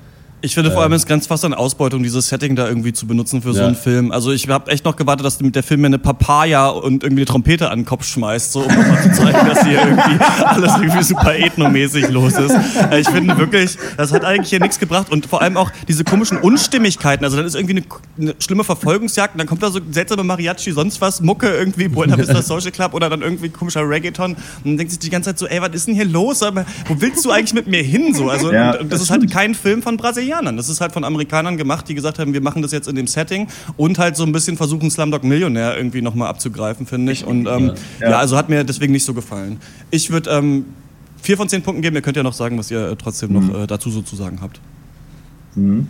[0.46, 0.84] Ich finde vor Ähm.
[0.84, 3.60] allem es ist ganz fast eine Ausbeutung, dieses Setting da irgendwie zu benutzen für so
[3.60, 3.66] Ja.
[3.66, 4.12] einen Film.
[4.12, 7.26] Also ich habe echt noch gewartet, dass der Film mir eine Papaya und irgendwie eine
[7.26, 11.02] Trompete an den Kopf schmeißt, so um mal zu zeigen, dass hier irgendwie alles irgendwie
[11.02, 12.54] super ethnomäßig los ist.
[12.90, 16.04] Äh, Ich finde wirklich, das hat eigentlich hier nichts gebracht und vor allem auch diese
[16.04, 17.24] komischen Unstimmigkeiten.
[17.24, 17.84] Also dann ist irgendwie eine,
[18.30, 22.16] eine schlimme Verfolgungsjagd und dann kommt da so seltsame Mariachi, sonst was, Mucke irgendwie, Buena
[22.18, 25.40] Vista Social Club oder dann irgendwie komischer Reggaeton und dann denkt sich die ganze Zeit
[25.40, 26.44] so, ey, was ist denn hier los?
[26.44, 28.14] Aber wo willst du eigentlich mit mir hin?
[28.14, 29.96] So, also Ja, und, und das das ist halt kein Film von
[30.36, 30.56] Brasilianern.
[30.56, 33.06] Das ist halt von Amerikanern gemacht, die gesagt haben, wir machen das jetzt in dem
[33.06, 37.24] Setting und halt so ein bisschen versuchen, Slumdog Millionär irgendwie nochmal abzugreifen, finde ich.
[37.24, 38.10] Und ähm, ja.
[38.10, 38.18] Ja.
[38.18, 39.58] also hat mir deswegen nicht so gefallen.
[39.90, 40.66] Ich würde ähm,
[41.20, 41.96] vier von zehn Punkten geben.
[41.96, 44.60] Ihr könnt ja noch sagen, was ihr trotzdem noch äh, dazu so zu sagen habt.
[45.54, 45.88] Mhm.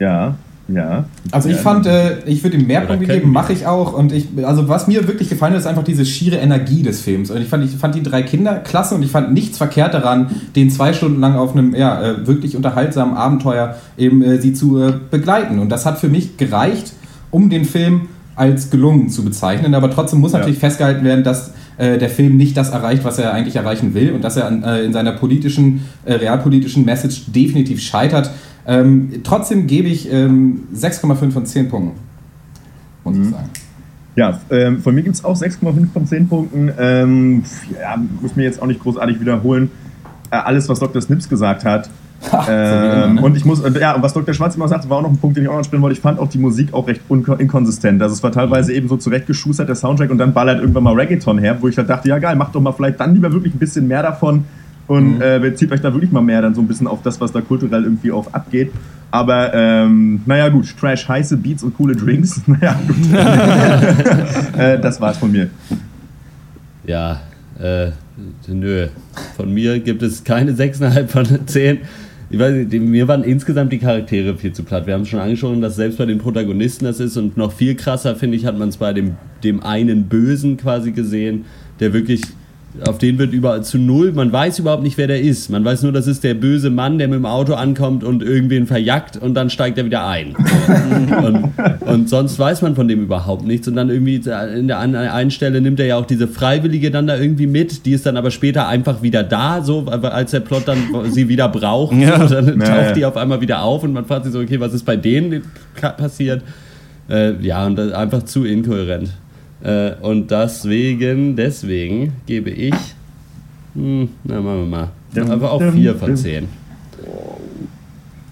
[0.00, 0.36] Ja,
[0.68, 1.06] ja.
[1.32, 1.62] Also ich ja.
[1.62, 3.94] fand, äh, ich würde ihm mehr Punkte geben, mache ich auch.
[3.94, 7.30] Und ich, also was mir wirklich gefallen hat, ist einfach diese schiere Energie des Films.
[7.30, 10.30] Und ich fand, ich fand die drei Kinder klasse und ich fand nichts verkehrt daran,
[10.56, 14.82] den zwei Stunden lang auf einem ja, äh, wirklich unterhaltsamen Abenteuer eben äh, sie zu
[14.82, 15.58] äh, begleiten.
[15.58, 16.92] Und das hat für mich gereicht,
[17.30, 18.02] um den Film
[18.36, 19.74] als gelungen zu bezeichnen.
[19.74, 23.32] Aber trotzdem muss natürlich festgehalten werden, dass äh, der Film nicht das erreicht, was er
[23.32, 28.30] eigentlich erreichen will und dass er äh, in seiner politischen, äh, realpolitischen Message definitiv scheitert.
[28.68, 31.98] Ähm, trotzdem gebe ich ähm, 6,5 von 10 Punkten.
[33.02, 33.48] Muss ich sagen.
[34.14, 36.70] Ja, ähm, von mir gibt es auch 6,5 von 10 Punkten.
[36.78, 37.44] Ähm,
[37.80, 39.70] ja, muss mir jetzt auch nicht großartig wiederholen.
[40.30, 41.00] Äh, alles, was Dr.
[41.00, 41.88] Snips gesagt hat.
[42.48, 43.22] ähm, ne?
[43.22, 44.34] und ich muss, äh, ja, und was Dr.
[44.34, 45.94] Schwarz immer sagte, war auch noch ein Punkt, den ich auch noch ansprechen wollte.
[45.94, 48.02] Ich fand auch die Musik auch recht inkonsistent.
[48.02, 51.38] Also es war teilweise eben so zurechtgeschustert, der Soundtrack, und dann ballert irgendwann mal Reggaeton
[51.38, 53.58] her, wo ich halt dachte, ja geil, mach doch mal vielleicht dann lieber wirklich ein
[53.58, 54.44] bisschen mehr davon
[54.88, 55.22] und Mhm.
[55.22, 57.40] äh, bezieht euch da wirklich mal mehr dann so ein bisschen auf das, was da
[57.40, 58.72] kulturell irgendwie auch abgeht.
[59.10, 62.42] Aber ähm, naja gut, Trash, heiße Beats und coole Drinks.
[62.46, 62.96] Naja gut.
[64.58, 65.48] äh, das war's von mir.
[66.86, 67.20] Ja,
[67.60, 67.90] äh,
[68.48, 68.88] nö.
[69.36, 71.78] Von mir gibt es keine 6,5 von 10.
[72.30, 74.86] Ich weiß nicht, mir waren insgesamt die Charaktere viel zu platt.
[74.86, 77.74] Wir haben es schon angesprochen, dass selbst bei den Protagonisten das ist und noch viel
[77.74, 81.46] krasser, finde ich, hat man es bei dem, dem einen Bösen quasi gesehen,
[81.80, 82.20] der wirklich,
[82.86, 84.12] auf den wird überall zu null.
[84.12, 85.50] Man weiß überhaupt nicht, wer der ist.
[85.50, 88.66] Man weiß nur, das ist der böse Mann, der mit dem Auto ankommt und irgendwen
[88.66, 90.36] verjagt und dann steigt er wieder ein.
[91.24, 93.68] und, und sonst weiß man von dem überhaupt nichts.
[93.68, 96.90] Und dann irgendwie in der an der einen Stelle nimmt er ja auch diese Freiwillige
[96.90, 100.40] dann da irgendwie mit, die ist dann aber später einfach wieder da, so als der
[100.40, 100.78] Plot dann
[101.10, 101.96] sie wieder braucht.
[101.96, 102.20] Ja.
[102.22, 102.92] Und dann taucht ja.
[102.92, 105.42] die auf einmal wieder auf und man fragt sich so, okay, was ist bei denen
[105.96, 106.42] passiert?
[107.08, 109.10] Äh, ja, und das ist einfach zu inkohärent.
[109.62, 112.74] Äh, und deswegen, deswegen gebe ich,
[113.74, 116.48] hm, na machen wir mal, einfach auch 4 von 10.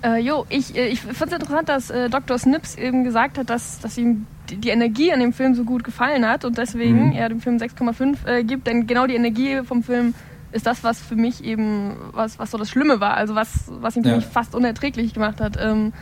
[0.02, 2.38] Äh, jo, ich, äh, ich finde es interessant, dass äh, Dr.
[2.38, 5.82] Snips eben gesagt hat, dass, dass ihm die, die Energie an dem Film so gut
[5.82, 7.12] gefallen hat und deswegen Mhm.
[7.12, 8.66] er dem Film 6,5 äh, gibt.
[8.68, 10.14] Denn genau die Energie vom Film
[10.52, 13.96] ist das, was für mich eben, was, was so das Schlimme war, also was, was
[13.96, 14.16] ihn für Ja.
[14.16, 15.58] mich fast unerträglich gemacht hat.
[15.60, 15.92] Ähm,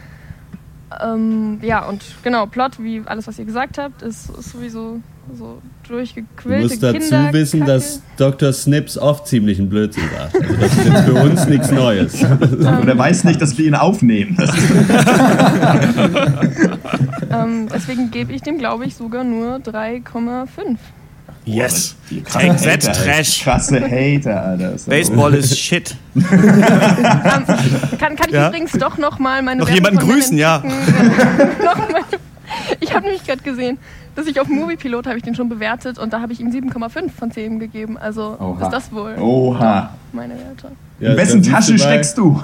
[1.02, 5.00] ähm, ja, und genau, Plot, wie alles, was ihr gesagt habt, ist, ist sowieso
[5.38, 7.72] so Du durchgequillte musst dazu Kinder wissen, Kacke.
[7.72, 8.52] dass Dr.
[8.52, 10.34] Snips oft ziemlichen Blödsinn sagt.
[10.42, 12.22] Also das ist jetzt für uns nichts Neues.
[12.22, 14.36] Und er weiß nicht, dass wir ihn aufnehmen.
[17.30, 20.76] Ähm, deswegen gebe ich dem, glaube ich, sogar nur 3,5.
[21.46, 21.96] Yes.
[22.32, 22.82] Take that.
[22.94, 23.42] Trash.
[23.42, 24.74] Krasse Hater, Alter.
[24.86, 25.96] Baseball ist shit.
[26.14, 27.44] Kann,
[27.98, 28.48] kann ich Ja?
[28.48, 30.58] übrigens doch noch mal meine Noch jemanden grüßen, ja.
[30.58, 32.02] Noch mal,
[32.80, 33.78] Ich habe nämlich gerade gesehen,
[34.14, 37.10] dass ich auf Moviepilot habe ich den schon bewertet und da habe ich ihm 7,5
[37.10, 37.98] von 10 gegeben.
[37.98, 38.64] Also Oha.
[38.64, 39.90] ist das wohl Oha.
[40.12, 40.72] meine Werte.
[41.00, 42.40] In wessen Tasche steckst du?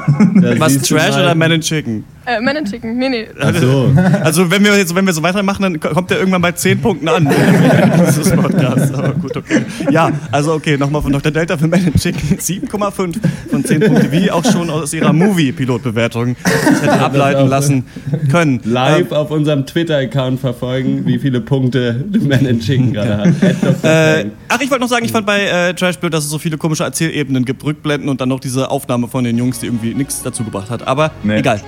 [0.58, 2.04] Was, Trash oder Man Chicken?
[2.26, 3.26] Äh, Men in Chicken, nee, nee.
[3.40, 3.90] Ach so.
[4.22, 7.08] Also wenn wir, jetzt, wenn wir so weitermachen, dann kommt er irgendwann bei 10 Punkten
[7.08, 7.28] an.
[8.08, 8.94] Dieses Podcast.
[8.94, 9.62] Aber gut, okay.
[9.90, 11.32] Ja, also okay, nochmal von Dr.
[11.32, 12.36] Delta für Men in Chicken.
[12.38, 13.14] 7,5
[13.50, 16.36] von 10 Punkten, wie auch schon aus ihrer Movie-Pilotbewertung
[16.82, 17.86] hätte ableiten lassen
[18.30, 18.60] können.
[18.64, 23.84] Live auf unserem Twitter-Account verfolgen, wie viele Punkte Man in Chicken gerade hat.
[23.84, 26.38] Äh, ach, ich wollte noch sagen, ich fand bei äh, Trash blöd, dass es so
[26.38, 29.94] viele komische Erzählebenen gibt, Rückblenden und dann noch diese Aufnahme von den Jungs, die irgendwie
[29.94, 30.86] nichts dazu gebracht hat.
[30.86, 31.38] Aber Nee.
[31.38, 31.60] egal.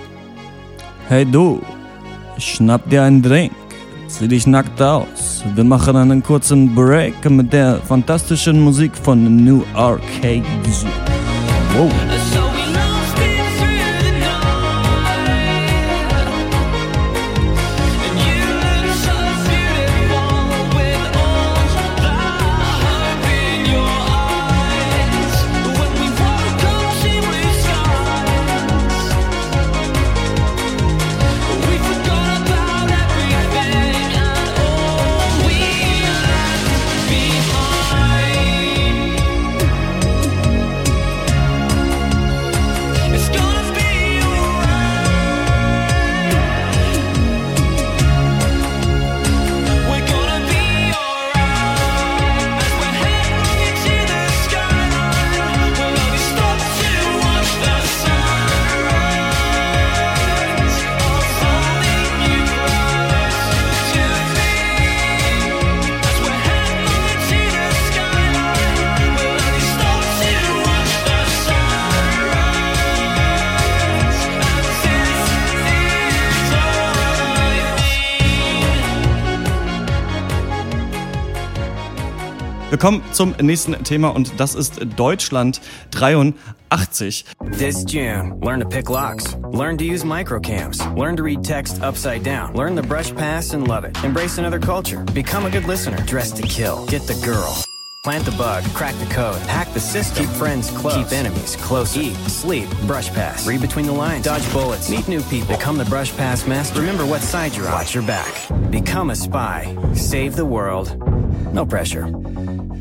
[1.09, 1.61] Hey du,
[2.39, 3.53] schnapp dir einen Drink,
[4.07, 5.43] zieh dich nackt aus.
[5.55, 10.45] Wir machen einen kurzen Break mit der fantastischen Musik von New Arcade.
[11.77, 12.22] Wow.
[82.83, 85.61] Kommen zum nächsten Thema und das ist Deutschland
[85.93, 87.25] 83.
[87.57, 89.37] This June, learn to pick locks.
[89.53, 90.81] Learn to use microcams.
[90.97, 92.55] Learn to read text upside down.
[92.55, 93.97] Learn the brush pass and love it.
[94.03, 95.05] Embrace another culture.
[95.15, 95.99] Become a good listener.
[96.09, 96.85] Dress to kill.
[96.87, 97.55] Get the girl.
[98.03, 101.97] Plant the bug, crack the code, hack the system, keep friends close, keep enemies close,
[101.97, 105.85] eat, sleep, brush pass, read between the lines, dodge bullets, meet new people, become the
[105.85, 106.81] brush pass master.
[106.81, 108.35] Remember what side you're on, watch your back,
[108.73, 110.99] become a spy, save the world.
[111.55, 112.09] No pressure.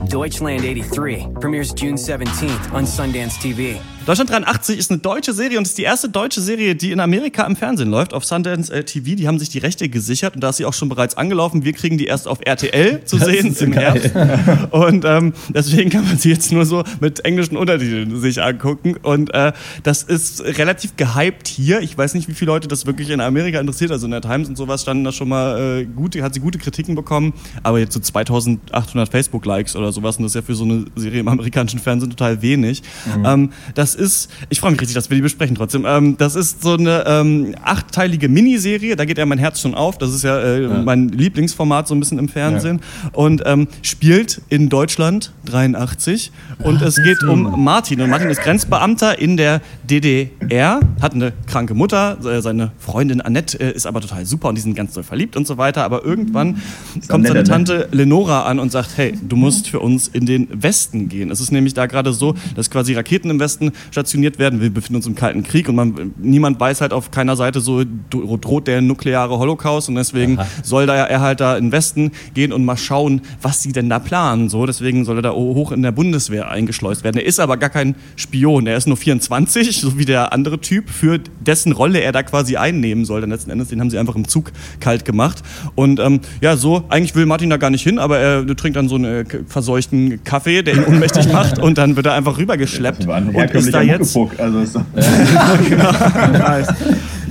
[0.09, 3.79] Deutschland 83 premieres June 17th on Sundance TV.
[4.05, 7.45] Deutschland 83 ist eine deutsche Serie und ist die erste deutsche Serie, die in Amerika
[7.45, 9.15] im Fernsehen läuft, auf Sundance äh, TV.
[9.15, 11.63] Die haben sich die Rechte gesichert und da ist sie auch schon bereits angelaufen.
[11.63, 14.01] Wir kriegen die erst auf RTL zu Das sehen so im geil.
[14.01, 14.73] Herbst.
[14.73, 18.97] Und ähm, deswegen kann man sie jetzt nur so mit englischen Untertiteln sich angucken.
[19.03, 21.81] Und äh, das ist relativ gehypt hier.
[21.81, 23.91] Ich weiß nicht, wie viele Leute das wirklich in Amerika interessiert.
[23.91, 26.57] Also in der Times und sowas standen da schon mal äh, gute, hat sie gute
[26.57, 27.33] Kritiken bekommen.
[27.61, 30.17] Aber jetzt so 2800 Facebook-Likes oder sowas.
[30.17, 32.81] Und das ist ja für so eine Serie im amerikanischen Fernsehen total wenig.
[33.15, 33.25] Mhm.
[33.25, 35.85] Ähm, das ist, ich freue mich richtig, dass wir die besprechen trotzdem.
[35.87, 38.95] Ähm, das ist so eine ähm, achtteilige Miniserie.
[38.95, 39.97] Da geht ja mein Herz schon auf.
[39.97, 40.81] Das ist ja, äh, Ja.
[40.83, 42.81] mein Lieblingsformat so ein bisschen im Fernsehen.
[43.13, 46.31] Und ähm, spielt in Deutschland 83.
[46.63, 48.01] Und es geht um Martin.
[48.01, 52.17] Und Martin ist Grenzbeamter in der DDR, hat eine kranke Mutter.
[52.41, 55.45] Seine Freundin Annette äh, ist aber total super und die sind ganz doll verliebt und
[55.45, 55.83] so weiter.
[55.83, 56.61] Aber irgendwann
[57.07, 57.43] kommt seine ne?
[57.43, 61.29] Tante Lenora an und sagt, hey, du musst für uns in den Westen gehen.
[61.29, 64.61] Es ist nämlich da gerade so, dass quasi Raketen im Westen stationiert werden.
[64.61, 67.83] Wir befinden uns im Kalten Krieg und man, niemand weiß halt auf keiner Seite so,
[68.09, 72.11] dro- droht der nukleare Holocaust und deswegen soll da er halt da in den Westen
[72.33, 74.49] gehen und mal schauen, was sie denn da planen.
[74.49, 77.17] So, deswegen soll er da hoch in der Bundeswehr eingeschleust werden.
[77.17, 78.67] Er ist aber gar kein Spion.
[78.67, 82.57] Er ist nur 24, so wie der andere Typ, für dessen Rolle er da quasi
[82.57, 83.21] einnehmen soll.
[83.21, 85.41] Dann letzten Endes, den haben sie einfach im Zug kalt gemacht.
[85.75, 88.89] Und ähm, ja, so, eigentlich will Martin da gar nicht hin, aber er trinkt dann
[88.89, 93.05] so einen äh, verseuchten Kaffee, der ihn ohnmächtig macht und dann wird er einfach rübergeschleppt
[93.29, 93.35] und
[93.67, 94.85] ist da jetzt also ist doch-
[95.69, 95.91] genau.
[96.31, 96.67] Nice.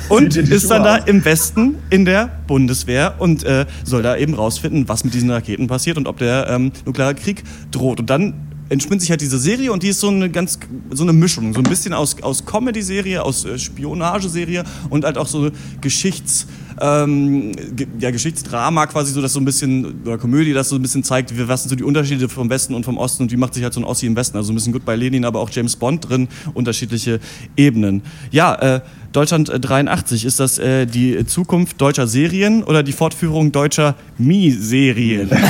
[0.08, 4.88] Und ist dann da im Westen in der Bundeswehr und äh, soll da eben rausfinden,
[4.88, 8.00] was mit diesen Raketen passiert und ob der ähm, nukleare Krieg droht.
[8.00, 8.34] Und dann
[8.70, 10.58] entspinnt sich halt diese Serie und die ist so eine ganz
[10.90, 15.26] so eine Mischung, so ein bisschen aus, aus Comedy-Serie, aus äh, Spionageserie und halt auch
[15.26, 15.50] so
[15.80, 16.46] Geschichts
[16.80, 17.52] ähm,
[17.98, 21.32] ja, Geschichtsdrama quasi so, dass so ein bisschen, oder Komödie, das so ein bisschen zeigt,
[21.48, 23.74] was sind so die Unterschiede vom Westen und vom Osten und wie macht sich halt
[23.74, 24.36] so ein Ossi im Westen.
[24.36, 27.20] Also ein bisschen gut bei Lenin, aber auch James Bond drin, unterschiedliche
[27.56, 28.02] Ebenen.
[28.30, 28.80] Ja, äh,
[29.12, 35.30] Deutschland äh, 83, ist das äh, die Zukunft deutscher Serien oder die Fortführung deutscher Mi-Serien?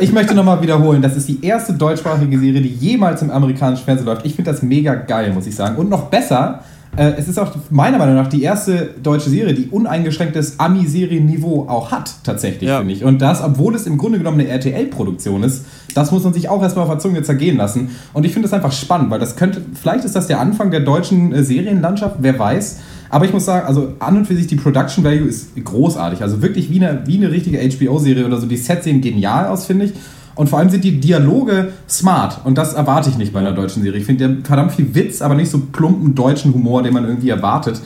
[0.00, 4.06] Ich möchte nochmal wiederholen, das ist die erste deutschsprachige Serie, die jemals im amerikanischen Fernsehen
[4.06, 4.24] läuft.
[4.24, 5.76] Ich finde das mega geil, muss ich sagen.
[5.76, 6.62] Und noch besser,
[6.96, 11.92] äh, es ist auch meiner Meinung nach die erste deutsche Serie, die uneingeschränktes Ami-Serienniveau auch
[11.92, 13.04] hat, tatsächlich, finde ich.
[13.04, 16.62] Und das, obwohl es im Grunde genommen eine RTL-Produktion ist, das muss man sich auch
[16.62, 17.90] erstmal auf der Zunge zergehen lassen.
[18.12, 20.80] Und ich finde das einfach spannend, weil das könnte, vielleicht ist das der Anfang der
[20.80, 22.80] deutschen äh, Serienlandschaft, wer weiß.
[23.08, 26.22] Aber ich muss sagen, also an und für sich die Production Value ist großartig.
[26.22, 28.46] Also wirklich wie eine, wie eine richtige HBO-Serie oder so.
[28.46, 29.92] Die Sets sehen genial aus, finde ich.
[30.40, 32.46] Und vor allem sind die Dialoge smart.
[32.46, 34.00] Und das erwarte ich nicht bei einer deutschen Serie.
[34.00, 37.04] Ich finde, die haben verdammt viel Witz, aber nicht so plumpen deutschen Humor, den man
[37.04, 37.78] irgendwie erwartet.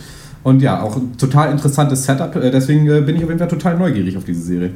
[0.45, 2.37] Und ja, auch ein total interessantes Setup.
[2.37, 4.71] Äh, Deswegen äh, bin ich auf jeden Fall total neugierig auf diese Serie.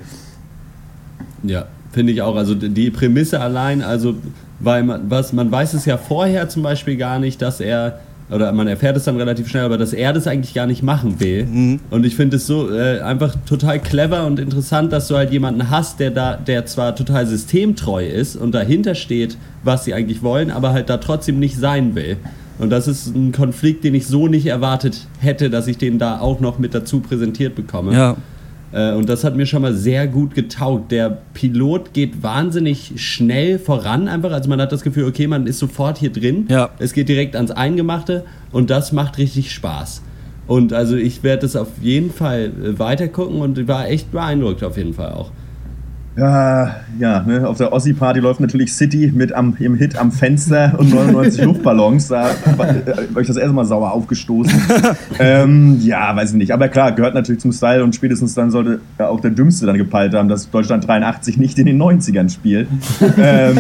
[1.45, 2.35] Ja, finde ich auch.
[2.35, 4.17] Also die Prämisse allein, also
[4.59, 8.53] weil man, was, man weiß es ja vorher zum Beispiel gar nicht, dass er, oder
[8.53, 11.79] man erfährt es dann relativ schnell, aber dass er das eigentlich gar nicht machen will.
[11.91, 15.71] Und ich finde es so äh, einfach total clever und interessant, dass du halt jemanden
[15.71, 20.51] hast, der da, der zwar total systemtreu ist und dahinter steht, was sie eigentlich wollen,
[20.51, 22.17] aber halt da trotzdem nicht sein will.
[22.59, 26.21] Und das ist ein Konflikt, den ich so nicht erwartet hätte, dass ich den da
[26.21, 27.95] auch noch mit dazu präsentiert bekomme.
[27.95, 28.17] Ja.
[28.73, 30.93] Äh, Und das hat mir schon mal sehr gut getaugt.
[30.93, 34.33] Der Pilot geht wahnsinnig schnell voran einfach.
[34.33, 36.47] Also man hat das Gefühl, okay, man ist sofort hier drin.
[36.49, 36.71] Ja.
[36.79, 40.03] Es geht direkt ans Eingemachte und das macht richtig Spaß.
[40.47, 44.77] Und also ich werde das auf jeden Fall äh, weitergucken und war echt beeindruckt auf
[44.77, 45.31] jeden Fall auch.
[46.19, 47.47] Ja, ja ne?
[47.47, 52.09] auf der Ossi-Party läuft natürlich City mit am, im Hit am Fenster und 99 Luftballons.
[52.09, 54.61] Da war äh, ich das erste Mal sauer aufgestoßen.
[55.21, 56.53] ähm, ja, weiß ich nicht.
[56.53, 59.79] Aber klar, gehört natürlich zum Style und spätestens dann sollte ja auch der Dümmste dann
[59.79, 62.69] gepeilt haben, dass Deutschland 83 nicht in den 90ern spielt.
[63.19, 63.57] ähm,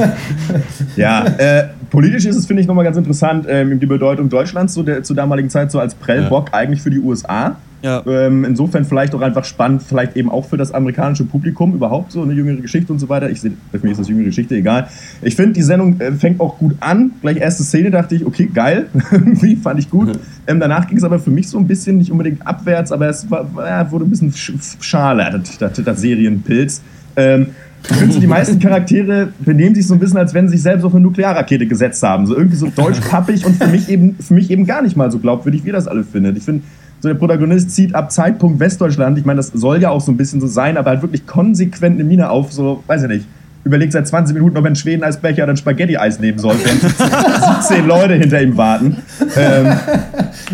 [0.96, 4.82] ja, äh, politisch ist es, finde ich, nochmal ganz interessant, ähm, die Bedeutung Deutschlands zu
[4.82, 7.56] der, zur damaligen Zeit so als Prellbock eigentlich für die USA.
[7.82, 8.02] Ja.
[8.06, 12.22] Ähm, insofern vielleicht auch einfach spannend, vielleicht eben auch für das amerikanische Publikum überhaupt so
[12.22, 13.30] eine jüngere Geschichte und so weiter.
[13.30, 14.88] Ich sehe, für mich ist das jüngere Geschichte egal.
[15.22, 17.12] Ich finde, die Sendung äh, fängt auch gut an.
[17.20, 18.86] Gleich erste Szene dachte ich, okay, geil.
[19.12, 20.18] Irgendwie fand ich gut.
[20.46, 23.30] Ähm, danach ging es aber für mich so ein bisschen, nicht unbedingt abwärts, aber es
[23.30, 26.82] war, war, wurde ein bisschen sch schaler, das, das, das Serienpilz.
[27.16, 27.48] Ähm,
[27.88, 30.84] ich finde die meisten Charaktere benehmen sich so ein bisschen, als wenn sie sich selbst
[30.84, 32.26] auf eine Nuklearrakete gesetzt haben.
[32.26, 35.18] So irgendwie so deutsch-pappig und für mich, eben, für mich eben gar nicht mal so
[35.18, 36.36] glaubwürdig, wie das alle findet.
[36.36, 36.64] Ich finde,
[37.00, 40.16] so der Protagonist zieht ab Zeitpunkt Westdeutschland, ich meine, das soll ja auch so ein
[40.16, 43.24] bisschen so sein, aber halt wirklich konsequent eine Mine auf, so, weiß ich nicht,
[43.64, 46.78] überlegt seit 20 Minuten, ob er einen Schweden-Eisbecher oder ein Spaghetti-Eis nehmen soll, wenn
[47.68, 48.96] 17 Leute hinter ihm warten.
[49.36, 49.76] Ähm,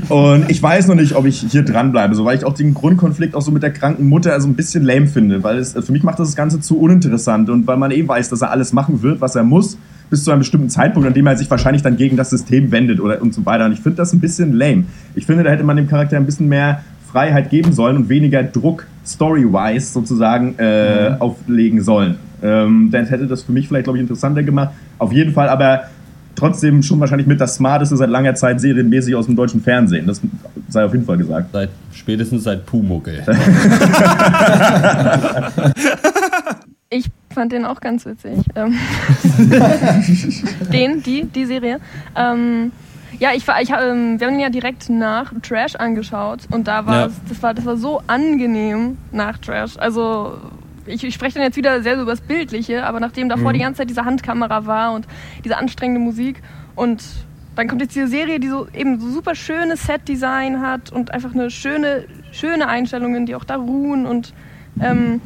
[0.08, 3.34] und ich weiß noch nicht, ob ich hier dranbleibe, so, weil ich auch den Grundkonflikt
[3.34, 6.02] auch so mit der kranken Mutter so ein bisschen lame finde, weil es, für mich
[6.02, 9.02] macht das, das Ganze zu uninteressant und weil man eh weiß, dass er alles machen
[9.02, 9.78] wird, was er muss.
[10.10, 13.00] Bis zu einem bestimmten Zeitpunkt, an dem er sich wahrscheinlich dann gegen das System wendet
[13.00, 13.64] oder und so weiter.
[13.66, 14.84] Und ich finde das ein bisschen lame.
[15.14, 18.42] Ich finde, da hätte man dem Charakter ein bisschen mehr Freiheit geben sollen und weniger
[18.42, 21.16] Druck story-wise sozusagen äh, Mhm.
[21.20, 22.16] auflegen sollen.
[22.42, 24.70] Ähm, dann hätte das für mich vielleicht, glaube ich, interessanter gemacht.
[24.98, 25.84] Auf jeden Fall aber
[26.36, 30.06] trotzdem schon wahrscheinlich mit das smarteste seit langer Zeit serienmäßig aus dem deutschen Fernsehen.
[30.08, 30.20] Das
[30.68, 31.50] sei auf jeden Fall gesagt.
[31.52, 33.22] Seit, spätestens seit Pumuckel.
[36.90, 38.38] Ich fand den auch ganz witzig.
[38.56, 38.74] Ähm,
[40.72, 41.80] den, die, die Serie.
[42.16, 42.72] Ähm,
[43.18, 46.86] ja, ich war, ich, ähm, wir haben ihn ja direkt nach Trash angeschaut und da
[46.86, 47.06] war Ja.
[47.06, 49.76] es, das war, das war so angenehm nach Trash.
[49.78, 50.38] Also
[50.86, 53.54] ich, ich spreche dann jetzt wieder sehr so über das Bildliche, aber nachdem davor Mhm.
[53.54, 55.06] die ganze Zeit diese Handkamera war und
[55.44, 56.42] diese anstrengende Musik
[56.74, 57.02] und
[57.56, 61.32] dann kommt jetzt diese Serie, die so eben so super schönes Set-Design hat und einfach
[61.34, 64.34] eine schöne, schöne Einstellungen, die auch da ruhen und
[64.80, 65.20] ähm,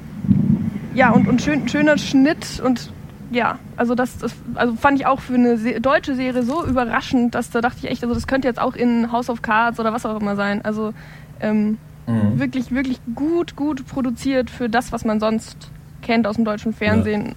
[0.99, 2.91] ja, und, und schön, schöner Schnitt und
[3.31, 7.35] ja, also das, das also fand ich auch für eine Se deutsche Serie so überraschend,
[7.35, 9.93] dass da dachte ich echt, also das könnte jetzt auch in House of Cards oder
[9.93, 10.65] was auch immer sein.
[10.65, 10.93] Also
[11.41, 12.39] ähm, Mhm.
[12.41, 15.71] wirklich, wirklich gut, gut produziert für das, was man sonst
[16.01, 17.35] kennt aus dem deutschen Fernsehen.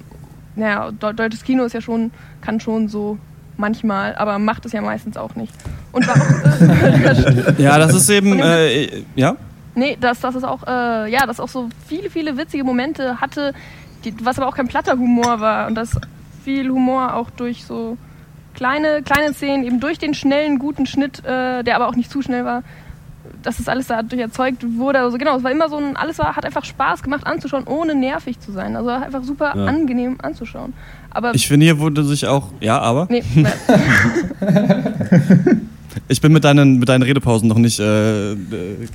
[0.56, 2.10] Naja, deu- deutsches Kino ist ja schon,
[2.40, 3.18] kann schon so
[3.58, 5.54] manchmal, aber macht es ja meistens auch nicht.
[5.92, 9.36] Und war auch, äh, Ja, das ist eben, äh, ja.
[9.76, 13.54] Nee, dass das ist auch, äh, ja, das auch so viele, viele witzige Momente hatte,
[14.04, 15.92] die, was aber auch kein platter Humor war und das
[16.44, 17.98] viel Humor auch durch so
[18.54, 22.22] kleine, kleine Szenen, eben durch den schnellen, guten Schnitt, äh, der aber auch nicht zu
[22.22, 22.64] schnell war,
[23.44, 25.00] dass das alles dadurch erzeugt wurde.
[25.00, 27.96] Also genau, es war immer so ein, alles war, hat einfach Spaß gemacht anzuschauen, ohne
[27.96, 28.76] nervig zu sein.
[28.76, 29.66] Also einfach super Ja.
[29.66, 30.74] angenehm anzuschauen.
[31.12, 33.08] Aber Ich finde, hier wurde sich auch, ja, aber.
[33.10, 33.24] Nee,
[36.08, 38.38] Ich bin mit deinen, mit deinen Redepausen noch nicht, äh, äh,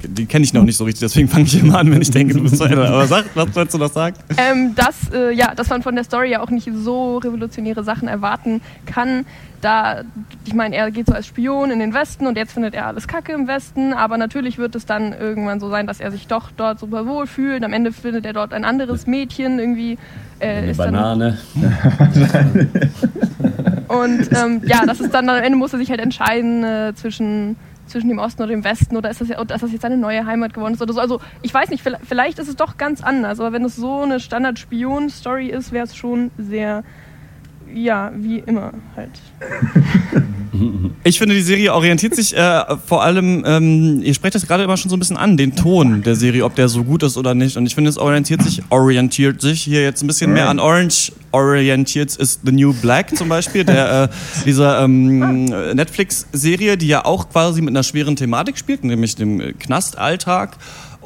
[0.03, 2.35] die kenne ich noch nicht so richtig, deswegen fange ich immer an, wenn ich denke,
[2.35, 2.89] du bist Ende.
[2.89, 4.17] Aber sag, was sollst du noch sagen?
[4.37, 8.09] ähm, dass, äh, ja, dass man von der Story ja auch nicht so revolutionäre Sachen
[8.09, 9.27] erwarten kann.
[9.61, 10.03] Da,
[10.45, 13.09] ich meine, er geht so als Spion in den Westen und jetzt findet er alles
[13.09, 16.51] Kacke im Westen, aber natürlich wird es dann irgendwann so sein, dass er sich doch
[16.57, 17.65] dort super wohl fühlt.
[17.65, 19.99] Am Ende findet er dort ein anderes Mädchen irgendwie.
[20.39, 21.39] Äh, Eine ist dann- Banane.
[23.89, 27.57] Und ähm, ja, das ist dann am Ende muss er sich halt entscheiden äh, zwischen,
[27.87, 30.53] zwischen dem Osten oder dem Westen oder ist das, ist das jetzt seine neue Heimat
[30.55, 31.01] geworden ist oder so.
[31.01, 34.03] Also ich weiß nicht, vielleicht, vielleicht ist es doch ganz anders, aber wenn es so
[34.03, 36.83] eine Standard-Spion-Story ist, wäre es schon sehr,
[37.77, 39.11] ja, wie immer halt.
[41.05, 44.77] Ich finde, die Serie orientiert sich äh, vor allem, ähm, ihr sprecht das gerade immer
[44.77, 47.35] schon so ein bisschen an, den Ton der Serie, ob der so gut ist oder
[47.35, 47.57] nicht.
[47.57, 51.13] Und ich finde, es orientiert sich, orientiert sich hier jetzt ein bisschen mehr an Orange.
[51.33, 54.09] Orientiert ist The New Black zum Beispiel, der, äh,
[54.47, 60.57] dieser ähm, Netflix-Serie, die ja auch quasi mit einer schweren Thematik spielt, nämlich dem Knastalltag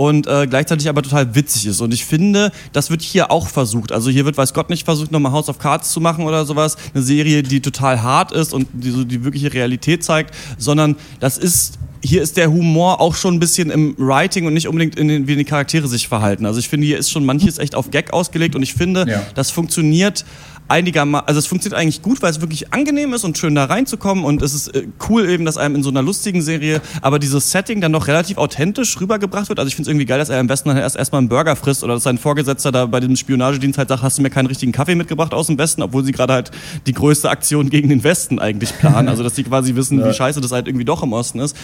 [0.00, 1.82] und äh, gleichzeitig aber total witzig ist.
[1.82, 3.92] Und ich finde, das wird hier auch versucht.
[3.92, 6.78] Also hier wird, weiß Gott nicht, versucht, nochmal House of Cards zu machen oder sowas.
[6.94, 11.36] Eine Serie, die total hart ist und die so die wirkliche Realität zeigt, sondern das
[11.36, 15.08] ist hier ist der Humor auch schon ein bisschen im Writing und nicht unbedingt in
[15.08, 16.46] den, wie die Charaktere sich verhalten.
[16.46, 19.22] Also ich finde, hier ist schon manches echt auf Gag ausgelegt und ich finde, Ja.
[19.34, 20.24] das funktioniert
[20.70, 24.24] einigermaßen, also es funktioniert eigentlich gut, weil es wirklich angenehm ist und schön da reinzukommen
[24.24, 27.50] und es ist äh, cool eben, dass einem in so einer lustigen Serie aber dieses
[27.50, 29.58] Setting dann noch relativ authentisch rübergebracht wird.
[29.58, 31.56] Also ich finde es irgendwie geil, dass er am besten dann erst erstmal einen Burger
[31.56, 34.46] frisst oder dass sein Vorgesetzter da bei diesem Spionagedienst halt sagt, hast du mir keinen
[34.46, 36.50] richtigen Kaffee mitgebracht aus dem Westen, obwohl sie gerade halt
[36.86, 39.08] die größte Aktion gegen den Westen eigentlich planen.
[39.10, 41.56] Also dass sie quasi wissen, wie scheiße das halt irgendwie doch im Osten ist.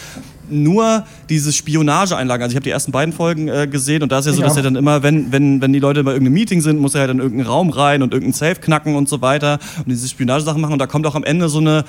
[0.48, 4.26] Nur diese Spionageeinlagen, also ich habe die ersten beiden Folgen äh, gesehen und da ist
[4.26, 4.58] ja so, Ich dass auch.
[4.58, 7.10] er dann immer, wenn, wenn, wenn die Leute bei irgendeinem Meeting sind, muss er halt
[7.10, 10.72] in irgendeinen Raum rein und irgendeinen Safe knacken und so weiter und diese Spionagesachen machen
[10.72, 11.84] und da kommt auch am Ende so eine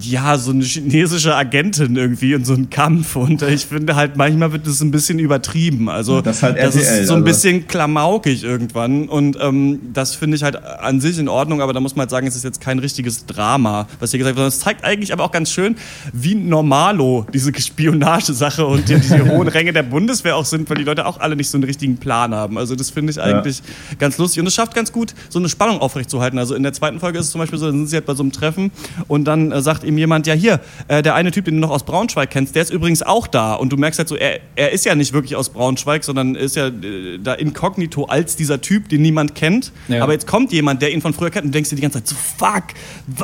[0.00, 3.16] ja, so eine chinesische Agentin irgendwie und so ein Kampf.
[3.16, 5.88] Und äh, ich finde halt, manchmal wird das ein bisschen übertrieben.
[5.88, 7.24] Also, Das ist halt das RTL, ist so ein also.
[7.24, 9.08] bisschen klamaukig irgendwann.
[9.08, 12.10] Und ähm, das finde ich halt an sich in Ordnung, aber da muss man halt
[12.10, 14.52] sagen, es ist jetzt kein richtiges Drama, was hier gesagt wird.
[14.52, 15.76] Sondern es zeigt eigentlich aber auch ganz schön,
[16.12, 20.84] wie normalo diese Spionagesache und die, diese hohen Ränge der Bundeswehr auch sind, weil die
[20.84, 22.58] Leute auch alle nicht so einen richtigen Plan haben.
[22.58, 23.62] Also, das finde ich eigentlich
[23.98, 24.40] ganz lustig.
[24.40, 26.38] Und es schafft ganz gut, so eine Spannung aufrechtzuerhalten.
[26.38, 28.14] Also in der zweiten Folge ist es zum Beispiel so, da sind sie halt bei
[28.14, 28.70] so einem Treffen
[29.08, 31.70] und dann äh, sagt ihm jemand, ja hier, äh, der eine Typ, den du noch
[31.70, 33.54] aus Braunschweig kennst, der ist übrigens auch da.
[33.54, 36.56] Und du merkst halt so, er, er ist ja nicht wirklich aus Braunschweig, sondern ist
[36.56, 39.72] ja äh, da inkognito als dieser Typ, den niemand kennt.
[39.88, 40.02] Ja.
[40.02, 42.02] Aber jetzt kommt jemand, der ihn von früher kennt und du denkst dir die ganze
[42.02, 42.64] Zeit so, fuck,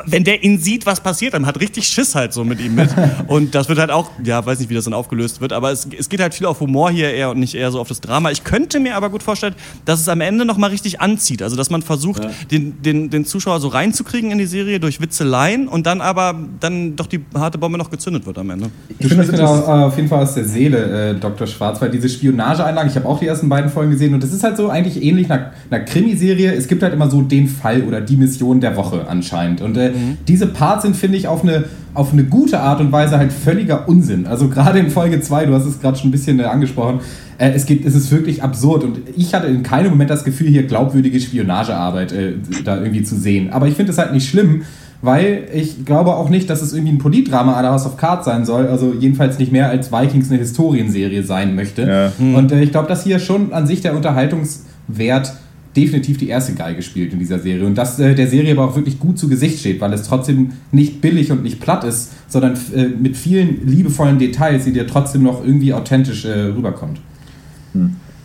[0.06, 2.90] wenn der ihn sieht, was passiert, dann hat richtig Schiss halt so mit ihm mit.
[3.26, 5.88] und das wird halt auch, ja, weiß nicht, wie das dann aufgelöst wird, aber es,
[5.98, 8.30] es geht halt viel auf Humor hier eher und nicht eher so auf das Drama.
[8.30, 9.54] Ich könnte mir aber gut vorstellen,
[9.84, 11.42] dass es am Ende nochmal richtig anzieht.
[11.42, 15.68] Also, dass man versucht, den, den, den Zuschauer so reinzukriegen in die Serie durch Witzeleien
[15.68, 18.66] und dann aber dann doch die harte Bombe noch gezündet wird am Ende.
[18.98, 21.46] Du sprichst mir da auf jeden Fall aus der Seele, äh, Dr.
[21.46, 24.42] Schwarz, weil diese Spionageeinlagen, ich habe auch die ersten beiden Folgen gesehen und das ist
[24.42, 26.52] halt so eigentlich ähnlich einer, einer Krimiserie.
[26.52, 29.60] Es gibt halt immer so den Fall oder die Mission der Woche anscheinend.
[29.60, 29.92] Und äh,
[30.28, 33.88] diese Parts sind, finde ich, auf eine, auf eine gute Art und Weise halt völliger
[33.88, 34.26] Unsinn.
[34.26, 37.00] Also gerade in Folge 2, du hast es gerade schon ein bisschen äh, angesprochen,
[37.38, 40.48] äh, es, gibt, es ist wirklich absurd und ich hatte in keinem Moment das Gefühl,
[40.48, 42.34] hier glaubwürdige Spionagearbeit äh,
[42.64, 43.50] da irgendwie zu sehen.
[43.50, 44.62] Aber ich finde es halt nicht schlimm,
[45.02, 48.24] weil ich glaube auch nicht, dass es irgendwie ein Politdrama à la House of Cards
[48.24, 48.68] sein soll.
[48.68, 52.12] Also jedenfalls nicht mehr als Vikings eine Historienserie sein möchte.
[52.18, 52.36] Hm.
[52.36, 55.34] Und äh, ich glaube, dass hier schon an sich der Unterhaltungswert
[55.76, 57.66] definitiv die erste Geige spielt in dieser Serie.
[57.66, 60.52] Und dass äh, der Serie aber auch wirklich gut zu Gesicht steht, weil es trotzdem
[60.70, 65.22] nicht billig und nicht platt ist, sondern äh, mit vielen liebevollen Details, die dir trotzdem
[65.24, 67.00] noch irgendwie authentisch äh, rüberkommt.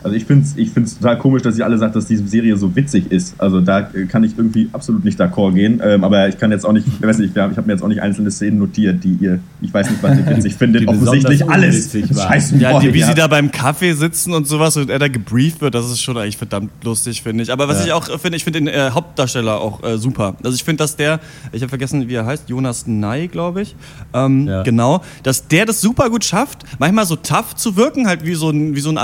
[0.02, 2.56] Also ich finde es ich find's total komisch, dass ihr alle sagt, dass diese Serie
[2.56, 3.34] so witzig ist.
[3.38, 5.80] Also da äh, kann ich irgendwie absolut nicht d'accord gehen.
[5.84, 7.88] Ähm, aber ich kann jetzt auch nicht, ich weiß nicht, ich habe mir jetzt auch
[7.88, 10.86] nicht einzelne Szenen notiert, die ihr, ich weiß nicht, was ihr witzig findet.
[10.86, 11.92] Offensichtlich alles.
[11.92, 13.08] Scheiß Ja, die, wie ja.
[13.08, 16.16] sie da beim Kaffee sitzen und sowas und er da gebrieft wird, das ist schon
[16.16, 17.52] eigentlich verdammt lustig, finde ich.
[17.52, 17.86] Aber was Ja.
[17.86, 20.36] ich auch finde, ich finde den äh, Hauptdarsteller auch äh, super.
[20.44, 21.20] Also ich finde, dass der,
[21.52, 23.74] ich habe vergessen, wie er heißt, Jonas Ney, glaube ich.
[24.14, 28.34] Ähm, Genau, dass der das super gut schafft, manchmal so tough zu wirken, halt wie
[28.34, 28.98] so ein, wie so ein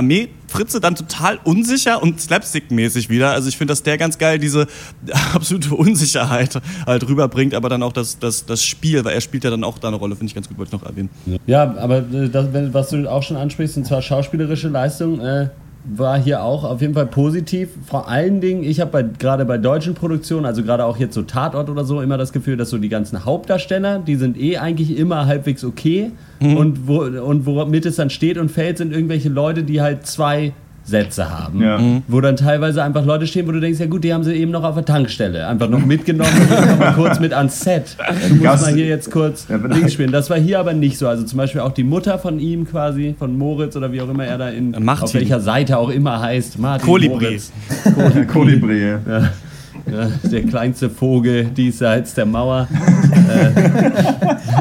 [0.54, 3.32] Armee-Fritze, dann total unsicher und slapstick-mäßig wieder.
[3.32, 4.66] Also ich finde, dass der ganz geil diese
[5.34, 9.50] absolute Unsicherheit halt rüberbringt, aber dann auch das, das, das Spiel, weil er spielt ja
[9.50, 11.10] dann auch da eine Rolle, finde ich ganz gut, wollte ich noch erwähnen.
[11.46, 15.48] Ja, aber äh, das, was du auch schon ansprichst, und zwar schauspielerische Leistung, äh,
[15.84, 17.68] war hier auch auf jeden Fall positiv.
[17.86, 21.22] Vor allen Dingen, ich habe bei, gerade bei deutschen Produktionen, also gerade auch jetzt so
[21.22, 24.96] Tatort oder so, immer das Gefühl, dass so die ganzen Hauptdarsteller, die sind eh eigentlich
[24.96, 26.12] immer halbwegs okay.
[26.40, 30.52] Und, wo, und womit es dann steht und fällt, sind irgendwelche Leute, die halt zwei
[30.84, 31.62] Sätze haben.
[31.62, 31.78] Ja.
[31.78, 32.02] Mhm.
[32.08, 34.50] Wo dann teilweise einfach Leute stehen, wo du denkst, ja gut, die haben sie eben
[34.50, 35.46] noch auf der Tankstelle.
[35.46, 37.96] Einfach noch mitgenommen und gehen mal kurz mit ans Set.
[38.28, 40.12] Du musst mal hier jetzt kurz Ja, Dings spielen.
[40.12, 41.08] Das war hier aber nicht so.
[41.08, 44.26] Also zum Beispiel auch die Mutter von ihm quasi, von Moritz oder wie auch immer
[44.26, 45.04] er da in Martin.
[45.04, 46.58] auf welcher Seite auch immer heißt.
[46.58, 47.24] Martin Kolibri.
[47.24, 47.52] Moritz.
[48.32, 48.90] Kolibri.
[48.90, 49.30] Ja.
[49.90, 52.68] Ja, der kleinste Vogel diesseits der Mauer.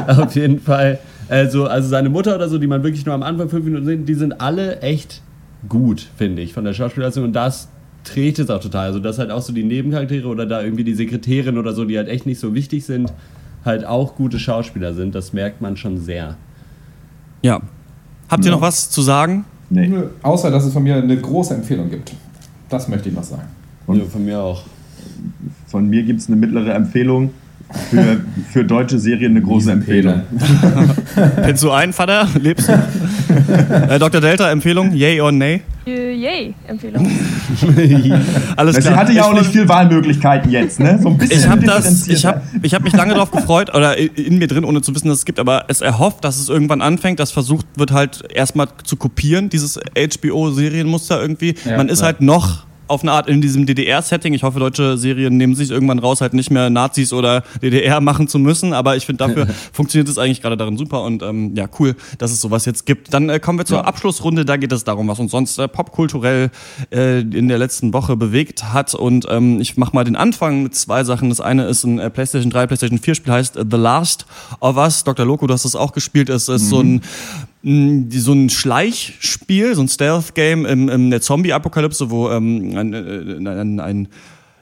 [0.06, 0.98] äh, auf jeden Fall.
[1.28, 4.08] Also, also seine Mutter oder so, die man wirklich nur am Anfang fünf Minuten sieht,
[4.08, 5.22] die sind alle echt
[5.68, 7.24] gut, finde ich, von der Schauspielerstung.
[7.24, 7.68] Und das
[8.04, 8.86] trägt es auch total.
[8.86, 11.96] Also, dass halt auch so die Nebencharaktere oder da irgendwie die Sekretärin oder so, die
[11.96, 13.12] halt echt nicht so wichtig sind,
[13.64, 15.14] halt auch gute Schauspieler sind.
[15.14, 16.36] Das merkt man schon sehr.
[17.42, 17.60] Ja.
[18.28, 19.44] Habt ihr noch was zu sagen?
[19.70, 19.90] Nee.
[20.22, 22.12] Außer, dass es von mir eine große Empfehlung gibt.
[22.68, 23.48] Das möchte ich noch sagen.
[23.88, 24.62] Ja, von mir auch.
[25.66, 27.30] Von mir gibt es eine mittlere Empfehlung.
[27.90, 28.20] Für,
[28.52, 30.22] für deutsche Serien eine große Empfehlung.
[31.36, 32.28] Kennst du einen, Vater?
[32.40, 32.72] Lebst du?
[33.90, 34.20] äh, Dr.
[34.20, 34.92] Delta, Empfehlung?
[34.94, 35.62] Yay or nay?
[35.86, 37.04] Äh, Yay, Empfehlung.
[38.56, 38.96] Alles Sie klar.
[38.96, 40.98] hatte ja auch nicht viel Wahlmöglichkeiten jetzt, ne?
[41.02, 42.42] So ein bisschen Ich habe das, differenzierter.
[42.62, 45.24] ich habe mich lange darauf gefreut oder in mir drin, ohne zu wissen, dass es
[45.24, 47.18] gibt, aber es erhofft, dass es irgendwann anfängt.
[47.20, 51.54] Das versucht wird halt erstmal zu kopieren, dieses HBO-Serienmuster irgendwie.
[51.64, 52.06] Ja, Man ist ja.
[52.06, 54.34] halt noch auf eine Art in diesem DDR-Setting.
[54.34, 58.28] Ich hoffe, deutsche Serien nehmen sich irgendwann raus, halt nicht mehr Nazis oder DDR machen
[58.28, 58.72] zu müssen.
[58.72, 61.02] Aber ich finde, dafür funktioniert es eigentlich gerade darin super.
[61.02, 63.12] Und ähm, ja, cool, dass es sowas jetzt gibt.
[63.14, 64.44] Dann äh, kommen wir zur Abschlussrunde.
[64.44, 66.50] Da geht es darum, was uns sonst äh, popkulturell
[66.92, 68.94] äh, in der letzten Woche bewegt hat.
[68.94, 71.28] Und ähm, ich mache mal den Anfang mit zwei Sachen.
[71.28, 74.26] Das eine ist ein äh, PlayStation 3, PlayStation 4 Spiel, heißt The Last
[74.60, 75.04] of Us.
[75.04, 75.24] Dr.
[75.24, 76.28] Loco, du hast das auch gespielt.
[76.28, 77.02] Es ist so ein
[77.64, 83.80] so ein Schleichspiel, so ein Stealth-Game in, in der Zombie-Apokalypse, wo ähm, ein, äh, ein,
[83.80, 84.08] ein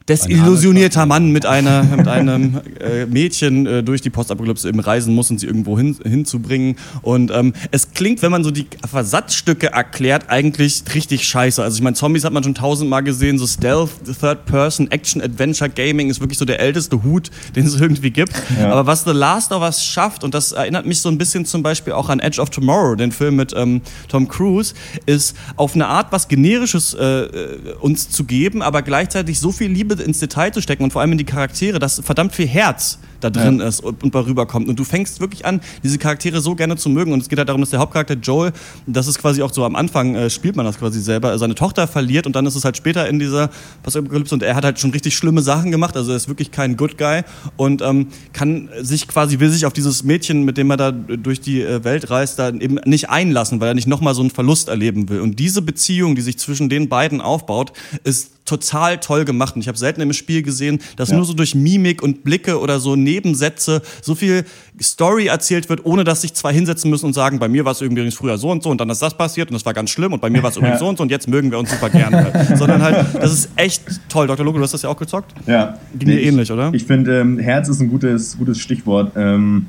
[0.09, 5.31] desillusionierter Mann mit einer mit einem äh, Mädchen äh, durch die Postapokalypse eben reisen muss
[5.31, 10.29] und sie irgendwo hin, hinzubringen und ähm, es klingt, wenn man so die Versatzstücke erklärt,
[10.29, 11.63] eigentlich richtig scheiße.
[11.63, 13.91] Also ich meine, Zombies hat man schon tausendmal gesehen, so Stealth,
[14.21, 18.33] Third Person, Action, Adventure Gaming ist wirklich so der älteste Hut, den es irgendwie gibt.
[18.59, 18.73] Ja.
[18.73, 21.63] Aber was The Last of Us schafft und das erinnert mich so ein bisschen zum
[21.63, 24.75] Beispiel auch an Edge of Tomorrow, den Film mit ähm, Tom Cruise,
[25.07, 29.71] ist auf eine Art was generisches äh, äh, uns zu geben, aber gleichzeitig so viel
[29.71, 32.99] Liebe ins Detail zu stecken und vor allem in die Charaktere, dass verdammt viel Herz
[33.23, 34.69] da drin ist und, und rüberkommt.
[34.69, 37.13] Und du fängst wirklich an, diese Charaktere so gerne zu mögen.
[37.13, 38.53] Und es geht halt darum, dass der Hauptcharakter Joel,
[38.87, 41.87] das ist quasi auch so am Anfang, äh, spielt man das quasi selber, seine Tochter
[41.87, 43.51] verliert und dann ist es halt später in dieser
[43.85, 46.77] Apokalypse und er hat halt schon richtig schlimme Sachen gemacht, also er ist wirklich kein
[46.77, 47.23] Good Guy
[47.57, 51.41] und ähm, kann sich quasi, will sich auf dieses Mädchen, mit dem er da durch
[51.41, 54.69] die äh, Welt reist, da eben nicht einlassen, weil er nicht nochmal so einen Verlust
[54.69, 55.21] erleben will.
[55.21, 57.73] Und diese Beziehung, die sich zwischen den beiden aufbaut,
[58.05, 59.55] ist total toll gemacht.
[59.55, 61.17] Und ich habe selten im Spiel gesehen, dass Ja.
[61.17, 64.45] nur so durch Mimik und Blicke oder so Nebensätze, so viel
[64.83, 67.81] Story erzählt wird, ohne dass sich zwei hinsetzen müssen und sagen, bei mir war es
[67.81, 70.13] übrigens früher so und so und dann ist das passiert und das war ganz schlimm
[70.13, 71.89] und bei mir war es übrigens so und so und jetzt mögen wir uns super
[71.91, 72.33] gerne.
[72.33, 72.33] Halt.
[72.59, 74.27] Sondern halt, das ist echt toll.
[74.27, 74.45] Dr.
[74.45, 75.33] Logo, du hast das ja auch gezockt?
[75.47, 75.79] Ja.
[75.99, 76.71] Ging dir ich, ähnlich, oder?
[76.75, 79.13] Ich finde, ähm, Herz ist ein gutes, gutes Stichwort.
[79.17, 79.67] Ähm,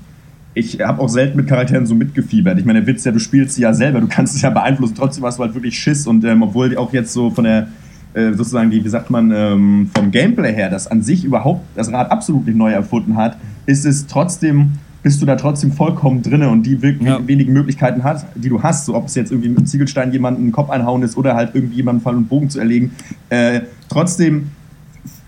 [0.55, 2.59] ich habe auch selten mit Charakteren so mitgefiebert.
[2.59, 4.49] Ich meine, der Witz ist ja, du spielst sie ja selber, du kannst es ja
[4.51, 7.43] beeinflussen, trotzdem hast du halt wirklich Schiss und ähm, obwohl die auch jetzt so von
[7.43, 7.67] der
[8.14, 12.11] sozusagen die, wie sagt man, ähm, vom Gameplay her, das an sich überhaupt das Rad
[12.11, 16.64] absolut nicht neu erfunden hat, ist es trotzdem, bist du da trotzdem vollkommen drinne und
[16.64, 17.26] die wirklich Ja.
[17.28, 20.43] wenigen Möglichkeiten hat, die du hast, so ob es jetzt irgendwie mit einem Ziegelstein jemanden
[20.43, 22.91] den Kopf einhauen ist oder halt irgendwie jemanden Fall und Bogen zu erlegen,
[23.30, 24.51] äh, trotzdem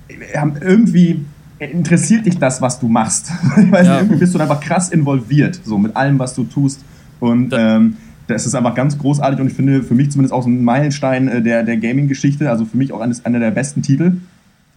[0.07, 0.13] äh,
[0.61, 1.25] irgendwie
[1.59, 3.31] interessiert dich das, was du machst.
[3.57, 3.93] Ich weiß Ja.
[3.93, 6.81] nicht, irgendwie bist du einfach krass involviert, so mit allem, was du tust.
[7.19, 7.95] Und ähm,
[8.27, 11.27] das ist einfach ganz großartig und ich finde für mich zumindest auch so ein Meilenstein
[11.27, 14.17] äh, der, der Gaming-Geschichte, also für mich auch eines, einer der besten Titel,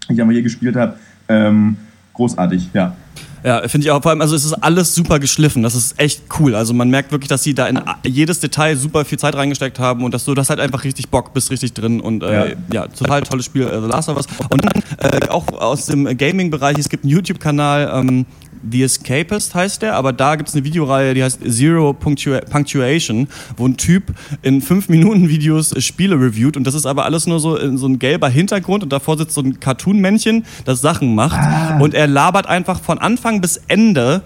[0.09, 0.95] die ich einmal je gespielt habe.
[1.29, 1.77] Ähm,
[2.15, 2.95] großartig, ja.
[3.45, 4.03] Ja, finde ich auch.
[4.03, 5.63] Vor allem, also es ist alles super geschliffen.
[5.63, 6.55] Das ist echt cool.
[6.55, 10.03] Also man merkt wirklich, dass sie da in jedes Detail super viel Zeit reingesteckt haben
[10.05, 12.89] und dass du das halt einfach richtig Bock bist, richtig drin und äh, ja.
[12.89, 14.27] total tolles Spiel, äh, The Last of Us.
[14.51, 18.27] Und dann äh, auch aus dem Gaming-Bereich, es gibt einen YouTube-Kanal, ähm,
[18.71, 23.29] The Escapist heißt der, aber da gibt es eine Videoreihe, die heißt Zero Punctua Punctuation,
[23.57, 27.79] wo ein Typ in 5-Minuten-Videos Spiele reviewt und das ist aber alles nur so, in
[27.79, 31.41] so ein gelber Hintergrund und davor sitzt so ein Cartoon-Männchen, das Sachen macht
[31.81, 34.23] und er labert einfach von Anfang bis Ende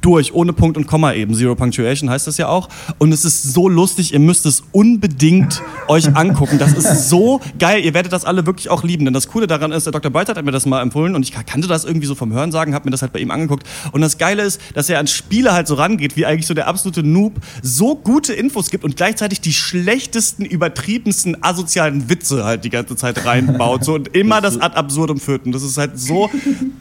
[0.00, 1.34] durch, ohne Punkt und Komma eben.
[1.34, 2.68] Zero Punctuation heißt das ja auch.
[2.98, 6.58] Und es ist so lustig, ihr müsst es unbedingt euch angucken.
[6.58, 7.84] Das ist so geil.
[7.84, 9.04] Ihr werdet das alle wirklich auch lieben.
[9.04, 10.10] Denn das Coole daran ist, der Dr.
[10.10, 12.86] Breitheit hat mir das mal empfohlen und ich kannte das irgendwie so vom Hörensagen, habe
[12.86, 13.63] mir das halt bei ihm angeguckt.
[13.92, 16.68] Und das Geile ist, dass er an Spiele halt so rangeht, wie eigentlich so der
[16.68, 22.70] absolute Noob, so gute Infos gibt und gleichzeitig die schlechtesten, übertriebensten, asozialen Witze halt die
[22.70, 23.84] ganze Zeit reinbaut.
[23.84, 25.46] So, und immer das ad absurdum führt.
[25.46, 26.30] Und das ist halt so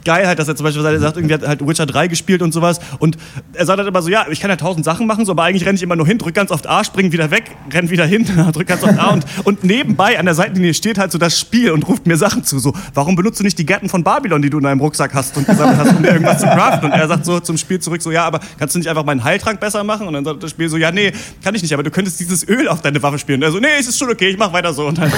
[0.03, 2.41] geil halt, dass er zum Beispiel sagt, er sagt, irgendwie hat halt Witcher 3 gespielt
[2.41, 2.79] und sowas.
[2.99, 3.17] Und
[3.53, 5.65] er sagt halt immer so, ja, ich kann ja tausend Sachen machen, so, aber eigentlich
[5.65, 8.25] renne ich immer nur hin, drück ganz oft A, spring wieder weg, renn wieder hin,
[8.53, 11.71] drück ganz oft A und, und nebenbei an der Seitenlinie steht halt so das Spiel
[11.71, 12.59] und ruft mir Sachen zu.
[12.59, 15.37] So, warum benutzt du nicht die Gärten von Babylon, die du in deinem Rucksack hast
[15.37, 16.72] und gesammelt hast, um dir irgendwas zu craften?
[16.81, 19.23] Und er sagt so zum Spiel zurück, so, ja, aber kannst du nicht einfach meinen
[19.23, 20.07] Heiltrank besser machen?
[20.07, 21.11] Und dann sagt das Spiel so, ja, nee,
[21.43, 23.41] kann ich nicht, aber du könntest dieses Öl auf deine Waffe spielen.
[23.41, 24.87] Und er so, nee, es ist schon okay, ich mach weiter so.
[24.87, 25.11] Und, dann,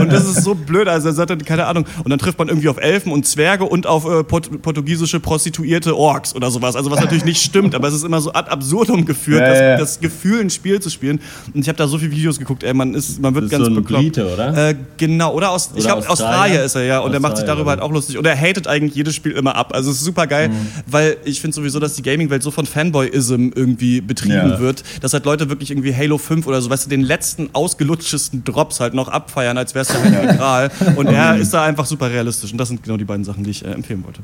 [0.00, 1.84] und das ist so blöd, also er sagt dann, keine Ahnung.
[2.02, 5.96] Und dann trifft man irgendwie auf Elfen und Zwerge und auf äh, Port portugiesische Prostituierte
[5.96, 6.76] Orks oder sowas.
[6.76, 9.58] Also was natürlich nicht stimmt, aber es ist immer so ad absurdum geführt, Ja, das,
[9.60, 11.20] ja, das Gefühl, ein Spiel zu spielen.
[11.54, 13.58] Und ich habe da so viele Videos geguckt, ey, man ist, man wird Das ist
[13.58, 14.02] ganz so ein bekloppt.
[14.04, 14.68] Brite, oder?
[14.70, 16.30] Äh, genau, oder aus, ich Oder glaube, Australier?
[16.40, 16.98] Australier ist er, ja.
[17.00, 18.18] Und er macht sich Australier, darüber halt auch lustig.
[18.18, 19.72] Und er hatet eigentlich jedes Spiel immer ab.
[19.74, 20.39] Also es ist super geil,
[20.86, 24.58] weil ich finde sowieso, dass die Gaming-Welt so von Fanboyism irgendwie betrieben Ja.
[24.60, 28.44] wird, dass halt Leute wirklich irgendwie Halo 5 oder so, weißt du, den letzten ausgelutschesten
[28.44, 30.70] Drops halt noch abfeiern, als wäre es der Heilige Gral.
[30.96, 32.52] Und er ist da einfach super realistisch.
[32.52, 34.20] Und das sind genau die beiden Sachen, die ich äh, empfehlen wollte.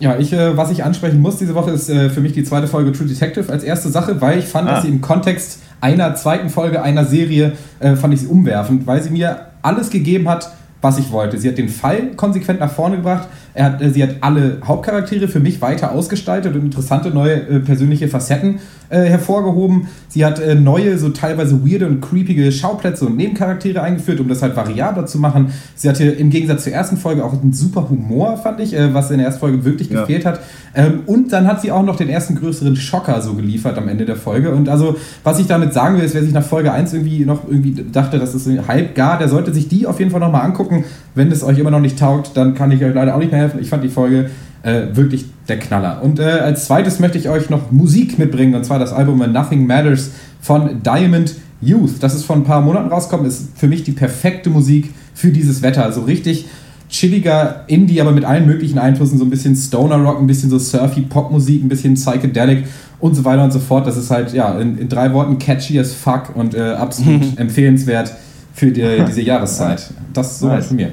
[0.00, 2.66] Ja, ich, äh, was ich ansprechen muss diese Woche, ist äh, für mich die zweite
[2.66, 4.74] Folge True Detective als erste Sache, weil ich fand, Ah.
[4.74, 9.02] dass sie im Kontext einer zweiten Folge einer Serie, äh, fand ich sie umwerfend, weil
[9.02, 10.50] sie mir alles gegeben hat,
[10.82, 11.38] was ich wollte.
[11.38, 13.28] Sie hat den Fall konsequent nach vorne gebracht.
[13.54, 17.60] Er hat, äh, sie hat alle Hauptcharaktere für mich weiter ausgestaltet und interessante neue äh,
[17.60, 18.58] persönliche Facetten
[18.90, 19.88] äh, hervorgehoben.
[20.08, 24.42] Sie hat äh, neue, so teilweise weirde und creepige Schauplätze und Nebencharaktere eingeführt, um das
[24.42, 25.52] halt variabler zu machen.
[25.74, 29.10] Sie hatte im Gegensatz zur ersten Folge auch einen super Humor, fand ich, äh, was
[29.10, 30.00] in der ersten Folge wirklich Ja.
[30.00, 30.40] gefehlt hat.
[30.74, 34.04] Ähm, und dann hat sie auch noch den ersten größeren Schocker so geliefert am Ende
[34.04, 34.50] der Folge.
[34.52, 37.48] Und also, was ich damit sagen will, ist, wer sich nach Folge 1 irgendwie noch
[37.48, 40.42] irgendwie dachte, das ist ein halb gar, der sollte sich die auf jeden Fall nochmal
[40.42, 40.84] angucken.
[41.14, 43.40] Wenn es euch immer noch nicht taugt, dann kann ich euch leider auch nicht mehr
[43.40, 43.58] helfen.
[43.60, 44.30] Ich fand die Folge
[44.62, 46.02] äh, wirklich der Knaller.
[46.02, 49.66] Und äh, als zweites möchte ich euch noch Musik mitbringen, und zwar das Album Nothing
[49.66, 52.02] Matters von Diamond Youth.
[52.02, 55.62] Das ist vor ein paar Monaten rausgekommen, ist für mich die perfekte Musik für dieses
[55.62, 55.84] Wetter.
[55.84, 56.46] Also richtig
[56.88, 60.58] chilliger Indie, aber mit allen möglichen Einflüssen, so ein bisschen Stoner Rock, ein bisschen so
[60.58, 62.64] surfy Popmusik, ein bisschen Psychedelic
[63.00, 63.86] und so weiter und so fort.
[63.86, 68.14] Das ist halt, ja, in, in drei Worten catchy as fuck und äh, absolut empfehlenswert
[68.52, 69.90] für die, diese Jahreszeit.
[70.12, 70.66] Das soweit Nice.
[70.66, 70.92] von mir.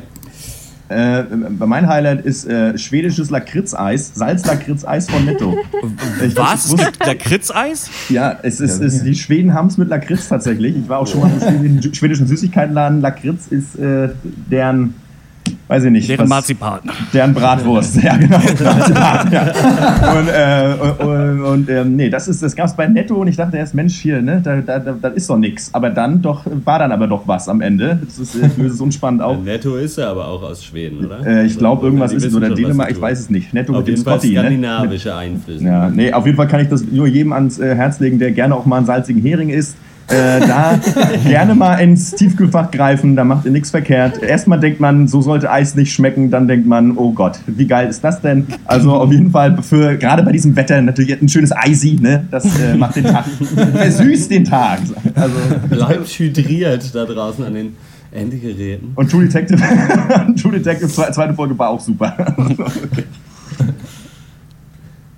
[0.91, 1.23] Äh,
[1.65, 5.57] mein Highlight ist äh, schwedisches Lakritzeis, Salzlakritzeis von Netto.
[6.25, 6.65] Ich- Was?
[6.65, 7.89] Es gibt Lakritzeis?
[8.09, 10.75] Ja, es ist, es, die Schweden haben es mit Lakritz tatsächlich.
[10.75, 13.01] Ich war auch schon mal im schwedischen- schwedischen Süßigkeitenladen.
[13.01, 14.95] Lakritz ist äh, deren,
[15.71, 16.09] weiß ich nicht.
[16.09, 16.79] Deren was- Marzipan.
[17.13, 18.37] Deren Bratwurst, ja genau.
[18.63, 19.53] Marzipan, ja.
[20.17, 23.37] Und, äh, und, und ähm, nee, das ist, das gab es bei Netto und ich
[23.37, 25.73] dachte erst, Mensch, hier, ne, da, da, da, ist doch nichts.
[25.73, 27.99] Aber dann doch, war dann aber doch was am Ende.
[28.03, 29.41] Das ist, äh, ich löse es unspannend auf.
[29.41, 31.25] Netto ist er aber auch aus Schweden, oder?
[31.25, 33.53] Äh, ich glaube, irgendwas ist oder Dänemark, ich weiß es nicht.
[33.53, 34.39] Netto Auf mit dem Scotty, ne?
[34.41, 35.63] skandinavische Einflüsse.
[35.63, 38.31] Ja, nee, auf jeden Fall kann ich das nur jedem ans äh, Herz legen, der
[38.31, 39.77] gerne auch mal einen salzigen Hering isst.
[40.07, 40.77] Äh, da
[41.25, 44.21] gerne mal ins Tiefkühlfach greifen, da macht ihr nichts verkehrt.
[44.21, 47.87] Erstmal denkt man, so sollte Eis nicht schmecken, dann denkt man, oh Gott, wie geil
[47.87, 48.45] ist das denn?
[48.65, 52.25] Also auf jeden Fall für gerade bei diesem Wetter natürlich ein schönes Eisi, ne?
[52.29, 53.23] Das äh, macht den Tag,
[53.75, 54.79] versüßt den Tag.
[55.15, 55.35] Also,
[55.69, 57.75] Bleibt hydriert da draußen an den
[58.11, 58.91] Endgeräten.
[58.95, 59.61] und True Detective,
[60.41, 62.13] True Detective zwe- zweite Folge war auch super.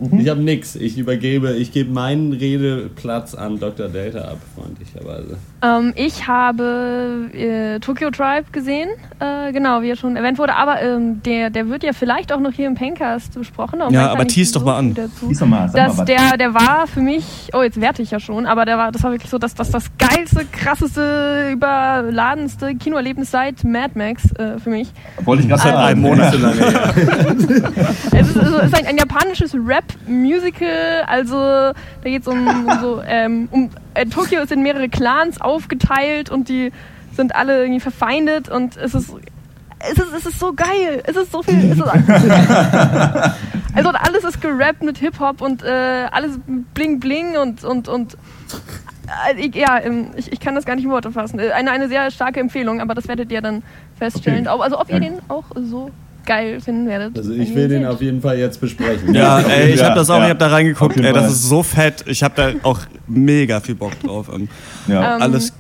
[0.06, 0.22] Okay.
[0.22, 0.76] Ich habe nix.
[0.76, 3.90] Ich übergebe, ich gebe meinen Redeplatz an Dr.
[3.90, 5.38] Delta ab, freundlicherweise.
[5.62, 8.90] Ähm, ich habe äh, Tokyo Tribe gesehen,
[9.20, 12.40] äh, genau, wie ja schon erwähnt wurde, aber ähm, der, der wird ja vielleicht auch
[12.40, 13.82] noch hier im Pencast besprochen.
[13.90, 14.94] Ja, aber tease so doch mal an.
[14.94, 15.28] dazu.
[15.28, 16.06] Lies doch mal, sag mal dass was.
[16.06, 19.04] der, der war für mich, oh jetzt werte ich ja schon, aber der war, das
[19.04, 24.70] war wirklich so, dass das das geilste, krasseste, überladenste Kinoerlebnis seit Mad Max äh, für
[24.70, 24.90] mich.
[25.24, 26.34] Wollte ich gerade Seit einem Monat.
[28.12, 29.54] Es ist, also, es ist ein, ein japanisches
[29.96, 31.74] Rap-Musical, also da
[32.04, 36.50] geht es um, um so, ähm, um, äh, Tokio ist in mehrere Clans aufgeteilt und
[36.50, 36.72] die
[37.16, 39.14] sind alle irgendwie verfeindet und es ist,
[39.80, 41.88] es ist, es ist so geil, es ist so viel, es ist,
[43.76, 46.40] also alles ist gerappt mit Hip-Hop und äh, alles
[46.74, 48.18] bling bling und, und, und
[49.36, 51.40] äh, ja, ähm, ich, ich kann das gar nicht in Worte fassen.
[51.40, 53.64] Äh, Eine, eine sehr starke Empfehlung, aber das werdet ihr dann
[53.98, 54.48] feststellen.
[54.48, 54.64] Okay.
[54.64, 55.92] Also ob ihr den auch so
[56.26, 57.18] geil finden werdet.
[57.18, 59.14] Also ich will den auf jeden Fall jetzt besprechen.
[59.14, 60.24] Ja, ey, ich Ja, habe das auch, ja.
[60.26, 62.04] ich habe da reingeguckt, ey, das ist so fett.
[62.08, 64.30] Ich habe da auch mega viel Bock drauf.
[64.88, 65.16] Ja.
[65.16, 65.54] Ähm, alles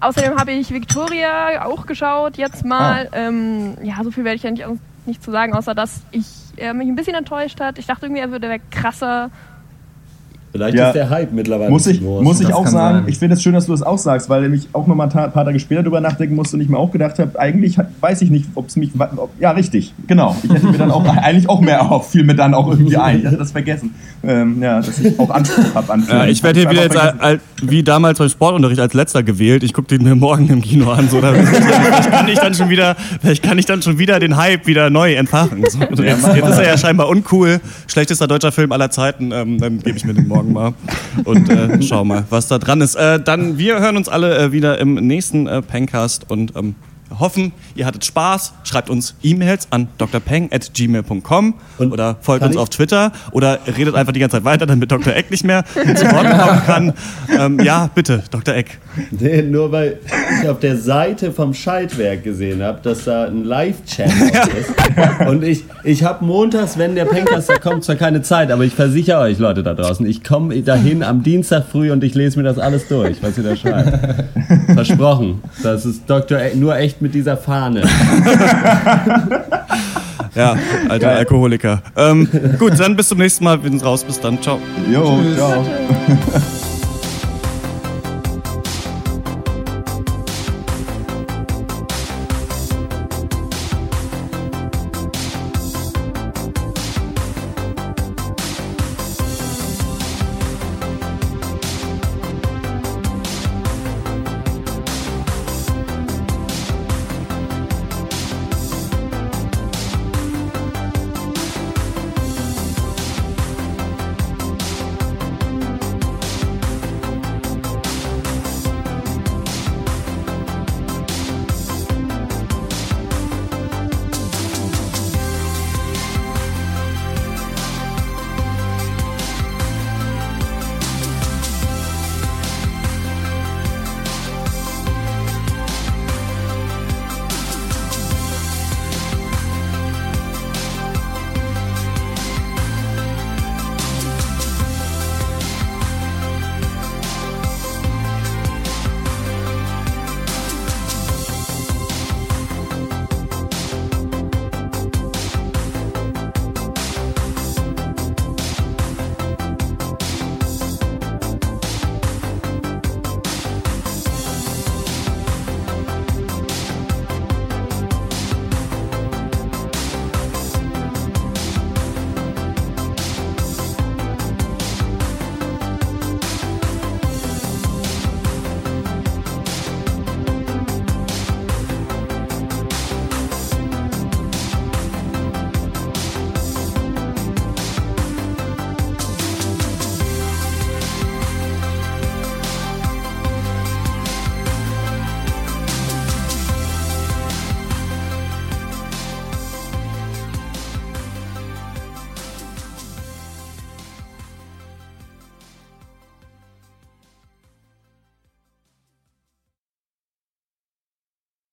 [0.00, 3.08] Außerdem habe ich Victoria auch geschaut, jetzt mal.
[3.12, 4.64] Ähm, ja, so viel werde ich ja nicht,
[5.06, 7.78] nicht zu sagen, außer dass ich er mich ein bisschen enttäuscht hat.
[7.78, 9.30] Ich dachte irgendwie, er würde krasser.
[10.52, 10.88] Vielleicht Ja.
[10.88, 12.22] ist der Hype mittlerweile Muss ich, groß.
[12.24, 13.04] muss ich Das auch sagen, sein.
[13.08, 15.10] ich finde es schön, dass du das auch sagst, weil ich auch noch mal ein
[15.10, 18.30] paar Tage später drüber nachdenken musste und ich mir auch gedacht habe, eigentlich weiß ich
[18.30, 18.90] nicht, ob es mich.
[18.98, 20.34] Ob, ja, richtig, genau.
[20.42, 23.20] Ich hätte mir dann auch eigentlich auch mehr auf, fiel mir dann auch irgendwie ein.
[23.20, 23.94] Ich hatte das vergessen.
[24.24, 27.20] Ähm, ja, dass ich auch Anspruch habe an Ja, ich werde hier wieder jetzt einfach
[27.20, 29.62] al- al- wie damals beim Sportunterricht als letzter gewählt.
[29.62, 31.08] Ich gucke den mir morgen im Kino an.
[31.10, 34.36] So, da, vielleicht, kann ich dann schon wieder, vielleicht kann ich dann schon wieder den
[34.36, 35.64] Hype wieder neu entfachen.
[35.68, 37.60] So, jetzt, jetzt ist er ja scheinbar uncool.
[37.88, 39.32] Schlechtester deutscher Film aller Zeiten.
[39.32, 40.74] Ähm, dann gebe ich mir den morgen mal
[41.24, 42.94] und äh, schau mal, was da dran ist.
[42.94, 46.74] Äh, dann, wir hören uns alle äh, wieder im nächsten äh, Pencast und ähm,
[47.18, 48.52] hoffen, ihr hattet Spaß.
[48.64, 51.54] Schreibt uns E-Mails an drpeng.gmail.com
[51.90, 55.14] oder folgt uns ich- auf Twitter oder redet einfach die ganze Zeit weiter, damit Dr.
[55.14, 56.92] Eck nicht mehr zu Wort kommen kann.
[57.38, 58.54] Ähm, ja, bitte, Dr.
[58.54, 58.78] Eck.
[59.10, 59.98] Nee, nur weil
[60.42, 65.26] ich auf der Seite vom Schaltwerk gesehen habe, dass da ein Live-Channel ist.
[65.28, 69.18] Und ich, ich habe montags, wenn der Pencaster kommt, zwar keine Zeit, aber ich versichere
[69.20, 72.58] euch, Leute da draußen, ich komme dahin am Dienstag früh und ich lese mir das
[72.58, 73.98] alles durch, was ihr da schreibt.
[74.74, 75.42] Versprochen.
[75.62, 76.38] Das ist Dr.
[76.38, 77.82] Eck, nur echt mit dieser Fahne.
[80.34, 80.54] Ja,
[80.90, 81.16] alter Geil.
[81.16, 81.82] Alkoholiker.
[81.96, 82.28] Ähm,
[82.58, 83.62] gut, dann bis zum nächsten Mal.
[83.62, 84.04] Wir sind raus.
[84.04, 84.40] Bis dann.
[84.42, 84.60] Ciao.
[84.92, 85.36] Jo, Tschüss.
[85.36, 85.64] ciao.